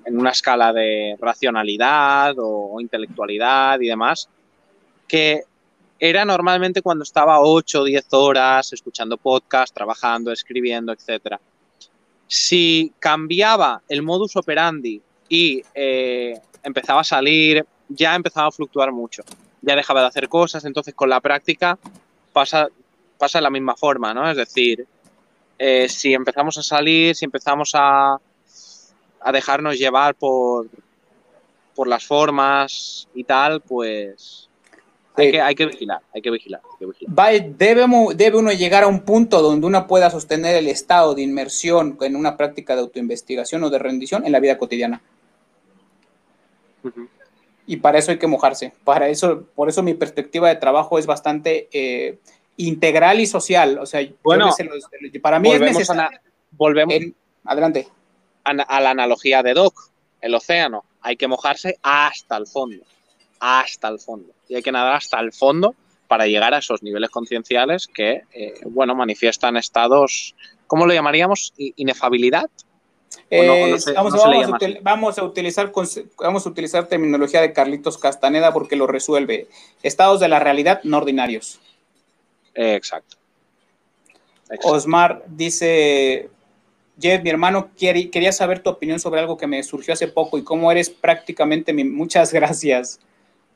[0.04, 4.28] en una escala de racionalidad o intelectualidad y demás,
[5.08, 5.42] que
[6.06, 11.38] era normalmente cuando estaba 8 o 10 horas escuchando podcast, trabajando, escribiendo, etc.
[12.26, 15.00] Si cambiaba el modus operandi
[15.30, 19.22] y eh, empezaba a salir, ya empezaba a fluctuar mucho.
[19.62, 21.78] Ya dejaba de hacer cosas, entonces con la práctica
[22.34, 22.68] pasa,
[23.16, 24.30] pasa de la misma forma, ¿no?
[24.30, 24.86] Es decir,
[25.58, 28.18] eh, si empezamos a salir, si empezamos a,
[29.20, 30.68] a dejarnos llevar por,
[31.74, 34.50] por las formas y tal, pues
[35.16, 36.60] hay, que, hay que vigilar, hay que vigilar.
[37.56, 37.86] debe,
[38.16, 42.16] debe uno llegar a un punto donde uno pueda sostener el estado de inmersión en
[42.16, 45.00] una práctica de autoinvestigación o de rendición en la vida cotidiana.
[47.66, 48.72] Y para eso hay que mojarse.
[48.82, 52.18] Para eso, por eso mi perspectiva de trabajo es bastante eh,
[52.56, 53.78] integral y social.
[53.78, 54.50] O sea, bueno,
[55.22, 56.18] para mí es necesario.
[56.50, 56.94] volvemos
[57.44, 57.88] adelante.
[58.42, 59.90] a la analogía de Doc,
[60.20, 60.84] el océano.
[61.00, 62.84] Hay que mojarse hasta el fondo
[63.44, 64.32] hasta el fondo.
[64.48, 65.74] Y hay que nadar hasta el fondo
[66.08, 70.34] para llegar a esos niveles concienciales que, eh, bueno, manifiestan estados,
[70.66, 71.52] ¿cómo lo llamaríamos?
[71.58, 72.48] ¿Inefabilidad?
[74.82, 75.72] vamos, a utilizar,
[76.18, 79.48] vamos a utilizar terminología de Carlitos Castaneda porque lo resuelve.
[79.82, 81.60] Estados de la realidad no ordinarios.
[82.54, 83.16] exacto.
[84.62, 86.30] Osmar dice,
[86.98, 90.44] Jeff, mi hermano, quería saber tu opinión sobre algo que me surgió hace poco y
[90.44, 91.84] cómo eres prácticamente mi...
[91.84, 93.00] Muchas gracias.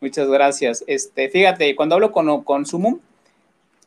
[0.01, 0.85] Muchas gracias.
[0.87, 3.01] Este, fíjate, cuando hablo con, con Sumum,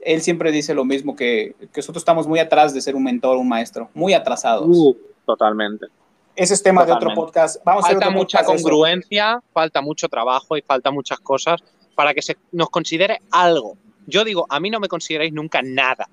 [0.02, 3.48] él siempre dice lo mismo, que, nosotros estamos muy atrás de ser un mentor, un
[3.48, 4.68] maestro, muy atrasados.
[4.68, 4.96] Uh,
[5.26, 5.88] totalmente.
[6.36, 7.64] Ese es tema de otro podcast.
[7.64, 11.62] Vamos falta mucha congruencia, falta mucho trabajo y falta muchas cosas
[11.94, 13.78] para que se nos considere algo.
[14.08, 16.10] Yo digo, a mí no me consideráis nunca nada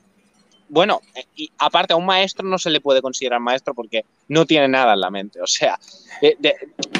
[0.68, 1.00] bueno,
[1.34, 4.94] y aparte a un maestro no se le puede considerar maestro porque no tiene nada
[4.94, 5.40] en la mente.
[5.40, 5.78] O sea,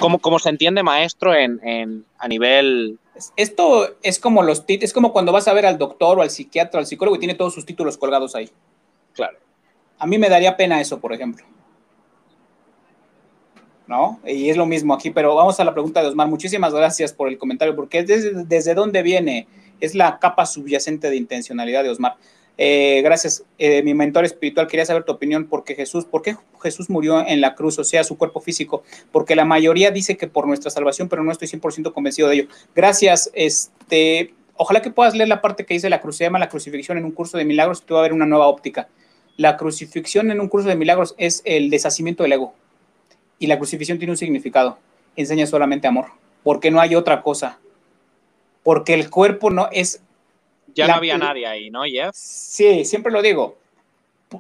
[0.01, 2.99] como, se entiende maestro en, a nivel...
[3.37, 6.79] Esto es como los es como cuando vas a ver al doctor o al psiquiatra
[6.79, 8.49] o al psicólogo y tiene todos sus títulos colgados ahí.
[9.13, 9.39] Claro.
[9.99, 11.45] A mí me daría pena eso, por ejemplo.
[13.89, 14.21] ¿No?
[14.25, 16.29] Y es lo mismo aquí, pero vamos a la pregunta de Osmar.
[16.29, 19.49] Muchísimas gracias por el comentario, porque desde, desde dónde viene,
[19.81, 22.17] es la capa subyacente de intencionalidad de Osmar.
[22.61, 24.67] Eh, gracias, eh, mi mentor espiritual.
[24.67, 28.03] Quería saber tu opinión porque Jesús, ¿por qué Jesús murió en la cruz, o sea,
[28.03, 28.83] su cuerpo físico?
[29.13, 32.49] Porque la mayoría dice que por nuestra salvación, pero no estoy 100% convencido de ello.
[32.75, 36.49] Gracias, este, ojalá que puedas leer la parte que dice la cruz, se llama la
[36.49, 38.89] crucifixión en un curso de milagros, te va a haber una nueva óptica.
[39.37, 42.55] La crucifixión en un curso de milagros es el deshacimiento del ego.
[43.39, 44.79] Y la crucifixión tiene un significado.
[45.15, 46.07] Enseña solamente amor.
[46.43, 47.61] Porque no hay otra cosa.
[48.65, 50.03] Porque el cuerpo no es
[50.75, 52.15] ya no había nadie ahí, ¿no, Jeff?
[52.15, 53.57] Sí, siempre lo digo.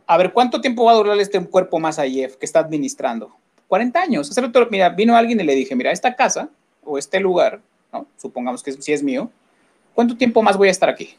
[0.06, 3.34] A ver, ¿cuánto tiempo va a durar este cuerpo más a Jeff que está administrando?
[3.68, 4.30] 40 años.
[4.70, 6.48] mira, vino alguien y le dije, mira, esta casa
[6.84, 7.60] o este lugar,
[7.92, 8.06] ¿no?
[8.16, 9.30] supongamos que si es mío,
[9.94, 11.16] ¿cuánto tiempo más voy a estar aquí?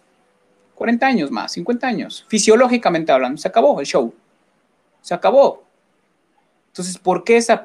[0.76, 2.26] 40 años más, 50 años.
[2.28, 4.14] Fisiológicamente hablando, se acabó el show.
[5.02, 5.64] Se acabó.
[6.68, 7.64] Entonces, ¿por qué esa,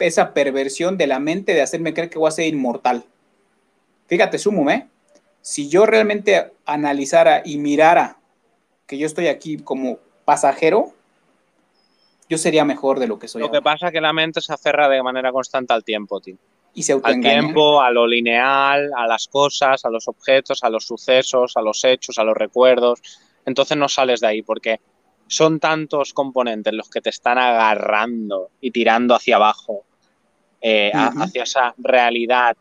[0.00, 3.04] esa perversión de la mente de hacerme creer que voy a ser inmortal?
[4.08, 4.88] Fíjate, sumo, ¿eh?
[5.46, 8.18] Si yo realmente analizara y mirara
[8.84, 10.92] que yo estoy aquí como pasajero,
[12.28, 13.42] yo sería mejor de lo que soy.
[13.42, 16.34] Lo que pasa es que la mente se aferra de manera constante al tiempo, tío.
[16.74, 20.84] Y se Al tiempo, a lo lineal, a las cosas, a los objetos, a los
[20.84, 23.00] sucesos, a los hechos, a los recuerdos.
[23.44, 24.80] Entonces no sales de ahí porque
[25.28, 29.84] son tantos componentes los que te están agarrando y tirando hacia abajo,
[30.60, 32.56] eh, hacia esa realidad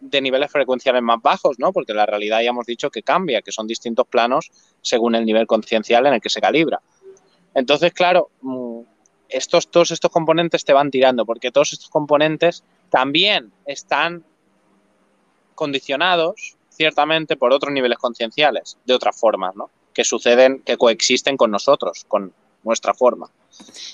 [0.00, 1.72] de niveles frecuenciales más bajos, ¿no?
[1.72, 4.50] Porque la realidad ya hemos dicho que cambia, que son distintos planos
[4.82, 6.80] según el nivel conciencial en el que se calibra.
[7.54, 8.80] Entonces, claro, mm,
[9.28, 14.24] estos, todos estos componentes te van tirando, porque todos estos componentes también están
[15.54, 19.70] condicionados, ciertamente, por otros niveles concienciales, de otras formas, ¿no?
[19.92, 22.32] Que suceden, que coexisten con nosotros, con
[22.62, 23.30] nuestra forma.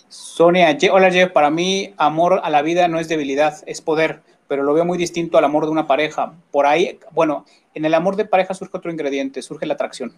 [0.09, 4.63] Sonia, hola Jeff, para mí amor a la vida no es debilidad, es poder pero
[4.63, 6.35] lo veo muy distinto al amor de una pareja.
[6.51, 7.45] Por ahí, bueno,
[7.75, 10.13] en el amor de pareja surge otro ingrediente, surge la atracción.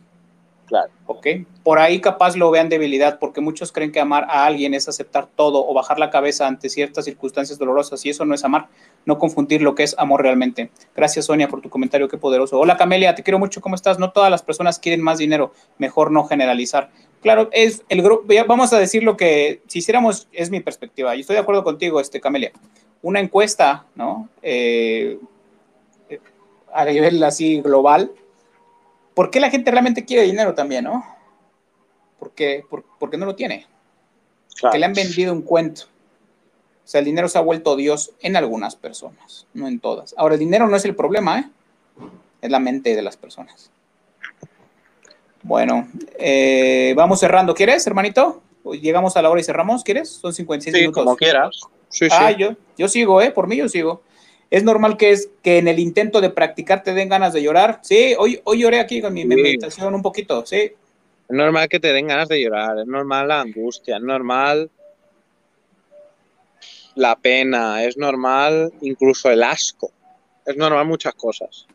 [0.69, 0.91] Claro.
[1.07, 1.27] ¿Ok?
[1.63, 5.27] Por ahí capaz lo vean debilidad, porque muchos creen que amar a alguien es aceptar
[5.27, 8.69] todo o bajar la cabeza ante ciertas circunstancias dolorosas, y eso no es amar,
[9.07, 10.71] no confundir lo que es amor realmente.
[10.95, 12.59] Gracias, Sonia, por tu comentario, qué poderoso.
[12.59, 13.99] Hola, Camelia, te quiero mucho, ¿cómo estás?
[13.99, 16.91] No todas las personas quieren más dinero, mejor no generalizar.
[17.23, 21.21] Claro, es el grupo, vamos a decir lo que, si hiciéramos, es mi perspectiva, y
[21.21, 22.53] estoy de acuerdo contigo, este, Camelia
[23.03, 24.29] una encuesta, ¿no?
[24.43, 25.19] Eh,
[26.73, 28.13] a nivel así global,
[29.15, 31.05] ¿por qué la gente realmente quiere dinero también, no?
[32.19, 32.65] Porque,
[32.99, 33.67] porque no lo tiene.
[34.73, 35.83] Que le han vendido un cuento.
[36.85, 40.15] O sea, el dinero se ha vuelto Dios en algunas personas, no en todas.
[40.17, 41.51] Ahora, el dinero no es el problema, ¿eh?
[42.41, 43.71] Es la mente de las personas.
[45.43, 45.89] Bueno,
[46.19, 47.55] eh, vamos cerrando.
[47.55, 48.43] ¿Quieres, hermanito?
[48.81, 49.85] Llegamos a la hora y cerramos.
[49.85, 50.09] ¿Quieres?
[50.09, 51.05] Son 56 sí, minutos.
[51.05, 51.61] como quieras.
[52.11, 53.31] Ah, Yo, yo sigo, ¿eh?
[53.31, 54.03] Por mí yo sigo.
[54.51, 57.81] ¿Es normal que, es, que en el intento de practicar te den ganas de llorar?
[57.83, 60.57] Sí, hoy, hoy lloré aquí con mi meditación un poquito, sí.
[60.57, 64.71] Es normal que te den ganas de llorar, es normal la angustia, es normal
[66.95, 69.91] la pena, es normal incluso el asco,
[70.47, 71.67] es normal muchas cosas.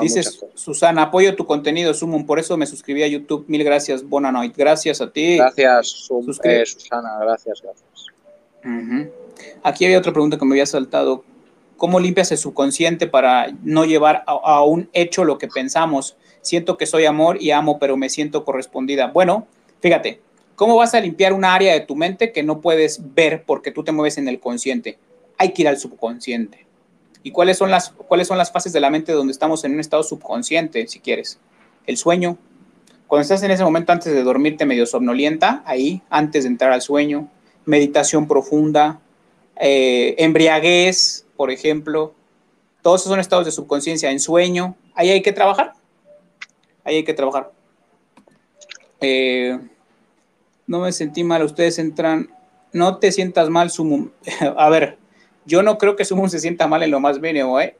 [0.00, 3.44] Dices, Susana, apoyo tu contenido, Sumum, por eso me suscribí a YouTube.
[3.48, 4.56] Mil gracias, Bonanoit.
[4.56, 5.36] Gracias a ti.
[5.36, 6.08] Gracias,
[6.44, 9.12] eh, Susana, gracias, gracias.
[9.62, 11.24] Aquí había otra pregunta que me había saltado.
[11.76, 16.16] ¿Cómo limpias el subconsciente para no llevar a, un hecho lo que pensamos?
[16.40, 19.08] Siento que soy amor y amo, pero me siento correspondida.
[19.08, 19.46] Bueno,
[19.80, 20.20] fíjate,
[20.54, 23.82] ¿cómo vas a limpiar un área de tu mente que no puedes ver porque tú
[23.82, 24.98] te mueves en el consciente?
[25.38, 26.66] Hay que ir al subconsciente.
[27.24, 29.80] ¿Y cuáles son las, cuáles son las fases de la mente donde estamos en un
[29.80, 31.38] estado subconsciente, si quieres?
[31.86, 32.38] El sueño.
[33.06, 36.80] Cuando estás en ese momento antes de dormirte medio somnolienta, ahí, antes de entrar al
[36.80, 37.28] sueño,
[37.64, 39.00] meditación profunda,
[39.56, 42.14] eh, embriaguez, por ejemplo.
[42.82, 44.10] Todos esos son estados de subconsciencia.
[44.10, 45.74] En sueño, ahí hay que trabajar.
[46.84, 47.52] Ahí hay que trabajar.
[49.00, 49.58] Eh,
[50.66, 52.30] no me sentí mal, ustedes entran.
[52.72, 54.10] No te sientas mal, Sumum.
[54.56, 54.98] A ver,
[55.44, 57.76] yo no creo que Sumun se sienta mal en lo más mínimo, ¿eh?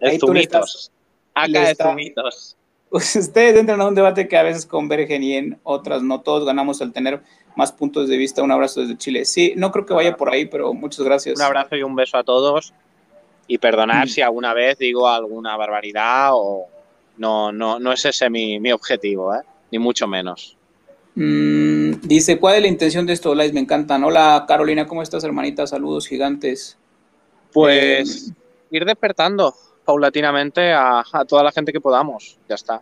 [0.00, 0.92] Es mitos.
[1.34, 2.56] Acá es
[2.94, 3.16] mitos.
[3.16, 6.20] Ustedes entran a un debate que a veces convergen y en otras no.
[6.20, 7.22] Todos ganamos al tener
[7.56, 8.42] más puntos de vista.
[8.42, 9.24] Un abrazo desde Chile.
[9.24, 11.36] Sí, no creo que vaya por ahí, pero muchas gracias.
[11.36, 12.72] Un abrazo y un beso a todos.
[13.46, 14.08] Y perdonar mm.
[14.08, 16.66] si alguna vez digo alguna barbaridad o
[17.18, 19.40] no, no, no es ese mi, mi objetivo, ¿eh?
[19.70, 20.56] ni mucho menos.
[21.14, 23.34] Mm, dice, ¿cuál es la intención de esto?
[23.34, 24.02] Me encantan.
[24.02, 25.66] Hola Carolina, ¿cómo estás, hermanita?
[25.66, 26.78] Saludos gigantes.
[27.52, 28.32] Pues
[28.70, 32.80] ir despertando paulatinamente a, toda la gente que podamos, ya está.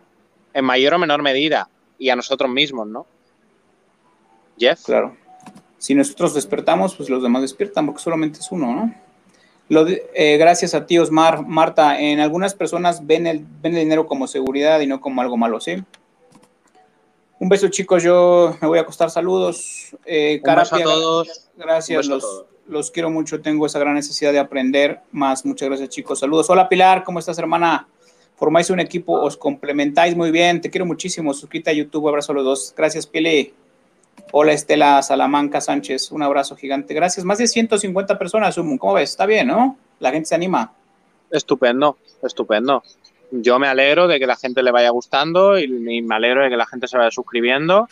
[0.53, 1.69] En mayor o menor medida.
[1.97, 3.05] Y a nosotros mismos, ¿no?
[4.57, 4.83] Jeff.
[4.85, 5.15] Claro.
[5.77, 8.95] Si nosotros despertamos, pues los demás despiertan, porque solamente es uno, ¿no?
[9.69, 11.45] Lo eh, gracias a ti, Osmar.
[11.45, 15.37] Marta, en algunas personas ven el, ven el dinero como seguridad y no como algo
[15.37, 15.83] malo, ¿sí?
[17.39, 18.03] Un beso, chicos.
[18.03, 19.09] Yo me voy a acostar.
[19.09, 19.95] Saludos.
[20.05, 21.49] Eh, Un beso a todos.
[21.57, 22.07] Gracias.
[22.07, 25.45] Los, los quiero mucho, tengo esa gran necesidad de aprender más.
[25.45, 26.19] Muchas gracias, chicos.
[26.19, 26.49] Saludos.
[26.49, 27.87] Hola, Pilar, ¿cómo estás, hermana?
[28.35, 30.61] Formáis un equipo, os complementáis muy bien.
[30.61, 31.33] Te quiero muchísimo.
[31.33, 32.73] Suscríbete a YouTube, abrazo a los dos.
[32.75, 33.53] Gracias, Pili.
[34.31, 36.93] Hola, Estela Salamanca Sánchez, un abrazo gigante.
[36.93, 37.25] Gracias.
[37.25, 39.11] Más de 150 personas, ¿cómo ves?
[39.11, 39.77] Está bien, ¿no?
[39.99, 40.73] La gente se anima.
[41.29, 42.83] Estupendo, estupendo.
[43.31, 45.67] Yo me alegro de que la gente le vaya gustando y
[46.01, 47.87] me alegro de que la gente se vaya suscribiendo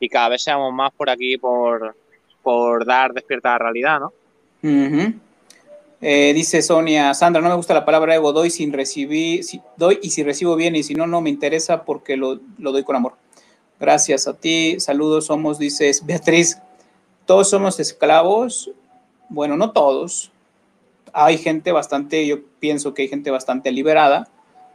[0.00, 1.94] y cada vez seamos más por aquí, por,
[2.42, 4.12] por dar despierta a la realidad, ¿no?
[6.04, 9.44] Eh, dice Sonia, Sandra, no me gusta la palabra ego, doy sin recibir,
[9.76, 12.96] doy y si recibo bien y si no, no me interesa porque lo, doy con
[12.96, 13.14] amor.
[13.78, 16.58] Gracias a ti, saludos, somos, dices Beatriz,
[17.24, 18.72] todos somos esclavos,
[19.28, 20.32] bueno, no todos,
[21.12, 24.28] hay gente bastante, yo pienso que hay gente bastante liberada,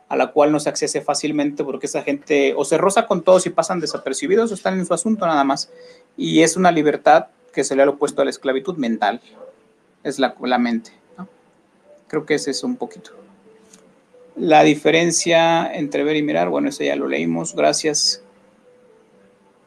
[0.07, 3.45] a la cual no se accese fácilmente porque esa gente o se roza con todos
[3.45, 5.69] y pasan desapercibidos o están en su asunto nada más.
[6.15, 7.27] Y es una libertad
[7.57, 9.19] que se le ha opuesto a la esclavitud mental,
[10.03, 10.91] es la, la mente.
[12.07, 13.13] Creo que ese es un poquito.
[14.35, 18.21] La diferencia entre ver y mirar, bueno, eso ya lo leímos, gracias.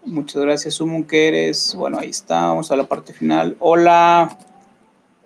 [0.04, 1.74] Muchas gracias, Sumun, que eres.
[1.74, 3.56] Bueno, ahí está, vamos a la parte final.
[3.58, 4.38] Hola,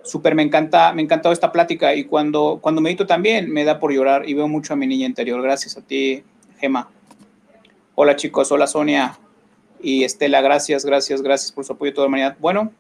[0.02, 3.92] súper me encanta, me encantó esta plática y cuando, cuando medito también me da por
[3.92, 5.42] llorar y veo mucho a mi niña interior.
[5.42, 6.24] Gracias a ti,
[6.60, 6.88] Gema.
[7.94, 9.18] Hola chicos, hola Sonia
[9.84, 12.36] y Estela, gracias, gracias, gracias por su apoyo toda la humanidad.
[12.40, 12.72] Bueno,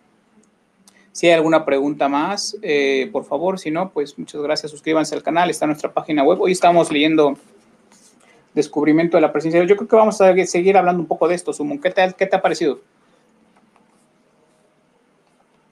[1.12, 5.22] si hay alguna pregunta más, eh, por favor, si no, pues muchas gracias, suscríbanse al
[5.22, 6.40] canal, está en nuestra página web.
[6.40, 7.38] Hoy estamos leyendo
[8.54, 9.62] Descubrimiento de la Presencia.
[9.64, 11.52] Yo creo que vamos a seguir hablando un poco de esto.
[11.82, 12.80] ¿Qué te, qué te ha parecido?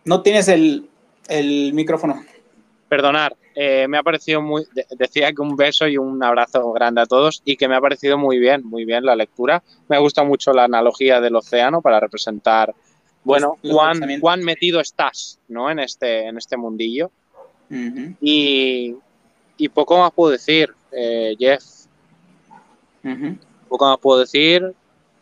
[0.04, 0.88] No tienes el,
[1.28, 2.24] el micrófono.
[2.88, 7.06] Perdonar, eh, me ha parecido muy, decía que un beso y un abrazo grande a
[7.06, 9.62] todos y que me ha parecido muy bien, muy bien la lectura.
[9.88, 12.74] Me gusta mucho la analogía del océano para representar,
[13.24, 15.70] bueno, cuán, cuán, metido estás, ¿no?
[15.70, 17.10] En este, en este mundillo.
[18.20, 18.94] y,
[19.56, 21.62] y, poco más puedo decir, eh, Jeff.
[23.68, 24.74] Poco más puedo decir.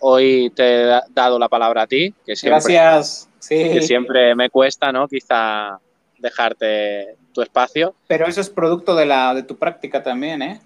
[0.02, 3.28] Hoy te he dado la palabra a ti, que siempre, Gracias.
[3.48, 5.06] Que siempre me cuesta, ¿no?
[5.06, 5.78] Quizá
[6.20, 7.94] dejarte tu espacio.
[8.06, 10.60] Pero eso es producto de, la, de tu práctica también, ¿eh?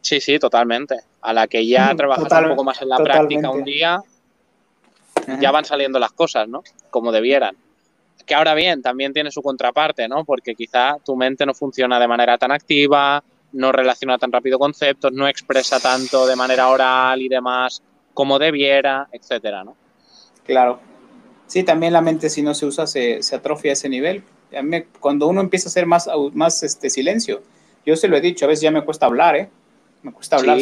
[0.00, 0.96] Sí, sí, totalmente.
[1.20, 4.02] A la que ya trabajas un poco más en la práctica un día,
[5.40, 6.62] ya van saliendo las cosas, ¿no?
[6.90, 7.56] Como debieran.
[8.26, 10.24] Que ahora bien, también tiene su contraparte, ¿no?
[10.24, 15.12] Porque quizá tu mente no funciona de manera tan activa, no relaciona tan rápido conceptos,
[15.12, 17.82] no expresa tanto de manera oral y demás
[18.14, 19.76] como debiera, etcétera, ¿no?
[20.44, 20.80] Claro.
[21.46, 24.22] Sí, también la mente si no se usa se, se atrofia a ese nivel.
[25.00, 27.42] Cuando uno empieza a hacer más, más este silencio,
[27.84, 29.48] yo se lo he dicho, a veces ya me cuesta hablar, ¿eh?
[30.02, 30.58] Me cuesta hablar,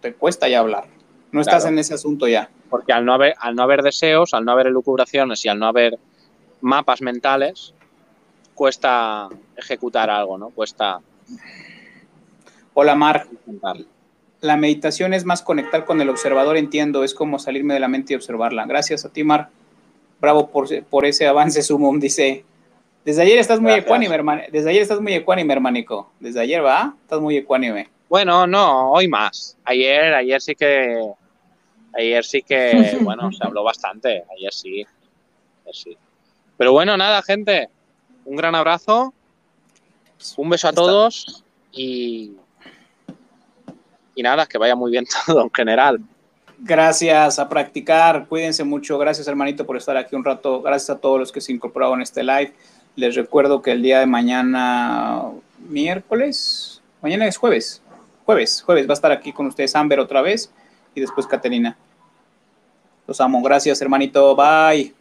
[0.00, 0.84] te cuesta ya hablar.
[1.32, 2.50] No estás en ese asunto ya.
[2.68, 5.66] Porque al no, haber, al no haber deseos, al no haber elucubraciones y al no
[5.66, 5.98] haber
[6.60, 7.74] mapas mentales,
[8.54, 10.50] cuesta ejecutar algo, ¿no?
[10.50, 11.00] Cuesta.
[12.74, 13.26] Hola, Mar.
[14.40, 18.12] La meditación es más conectar con el observador, entiendo, es como salirme de la mente
[18.12, 18.64] y observarla.
[18.66, 19.50] Gracias a ti, Mar.
[20.20, 22.44] Bravo por, por ese avance, Sumum, dice.
[23.10, 24.42] Desde ayer estás muy ecuánime, hermano.
[24.52, 26.12] Desde ayer estás muy ecuánime, hermanico.
[26.20, 26.94] Desde ayer, ¿va?
[27.02, 27.88] Estás muy ecuánime.
[28.08, 29.56] Bueno, no, hoy más.
[29.64, 31.10] Ayer, ayer sí que.
[31.92, 34.22] Ayer sí que, bueno, se habló bastante.
[34.36, 34.86] Ayer sí.
[35.64, 35.96] Ayer sí.
[36.56, 37.68] Pero bueno, nada, gente.
[38.24, 39.12] Un gran abrazo.
[40.36, 41.42] Un beso a todos.
[41.72, 42.36] Y.
[44.14, 46.00] Y nada, que vaya muy bien todo en general.
[46.60, 48.98] Gracias a practicar, cuídense mucho.
[48.98, 50.62] Gracias, hermanito, por estar aquí un rato.
[50.62, 52.54] Gracias a todos los que se incorporaron en este live.
[52.96, 55.22] Les recuerdo que el día de mañana,
[55.68, 57.82] miércoles, mañana es jueves.
[58.26, 60.52] Jueves, jueves va a estar aquí con ustedes Amber otra vez
[60.94, 61.76] y después Caterina.
[63.06, 63.42] Los amo.
[63.42, 64.36] Gracias, hermanito.
[64.36, 64.99] Bye.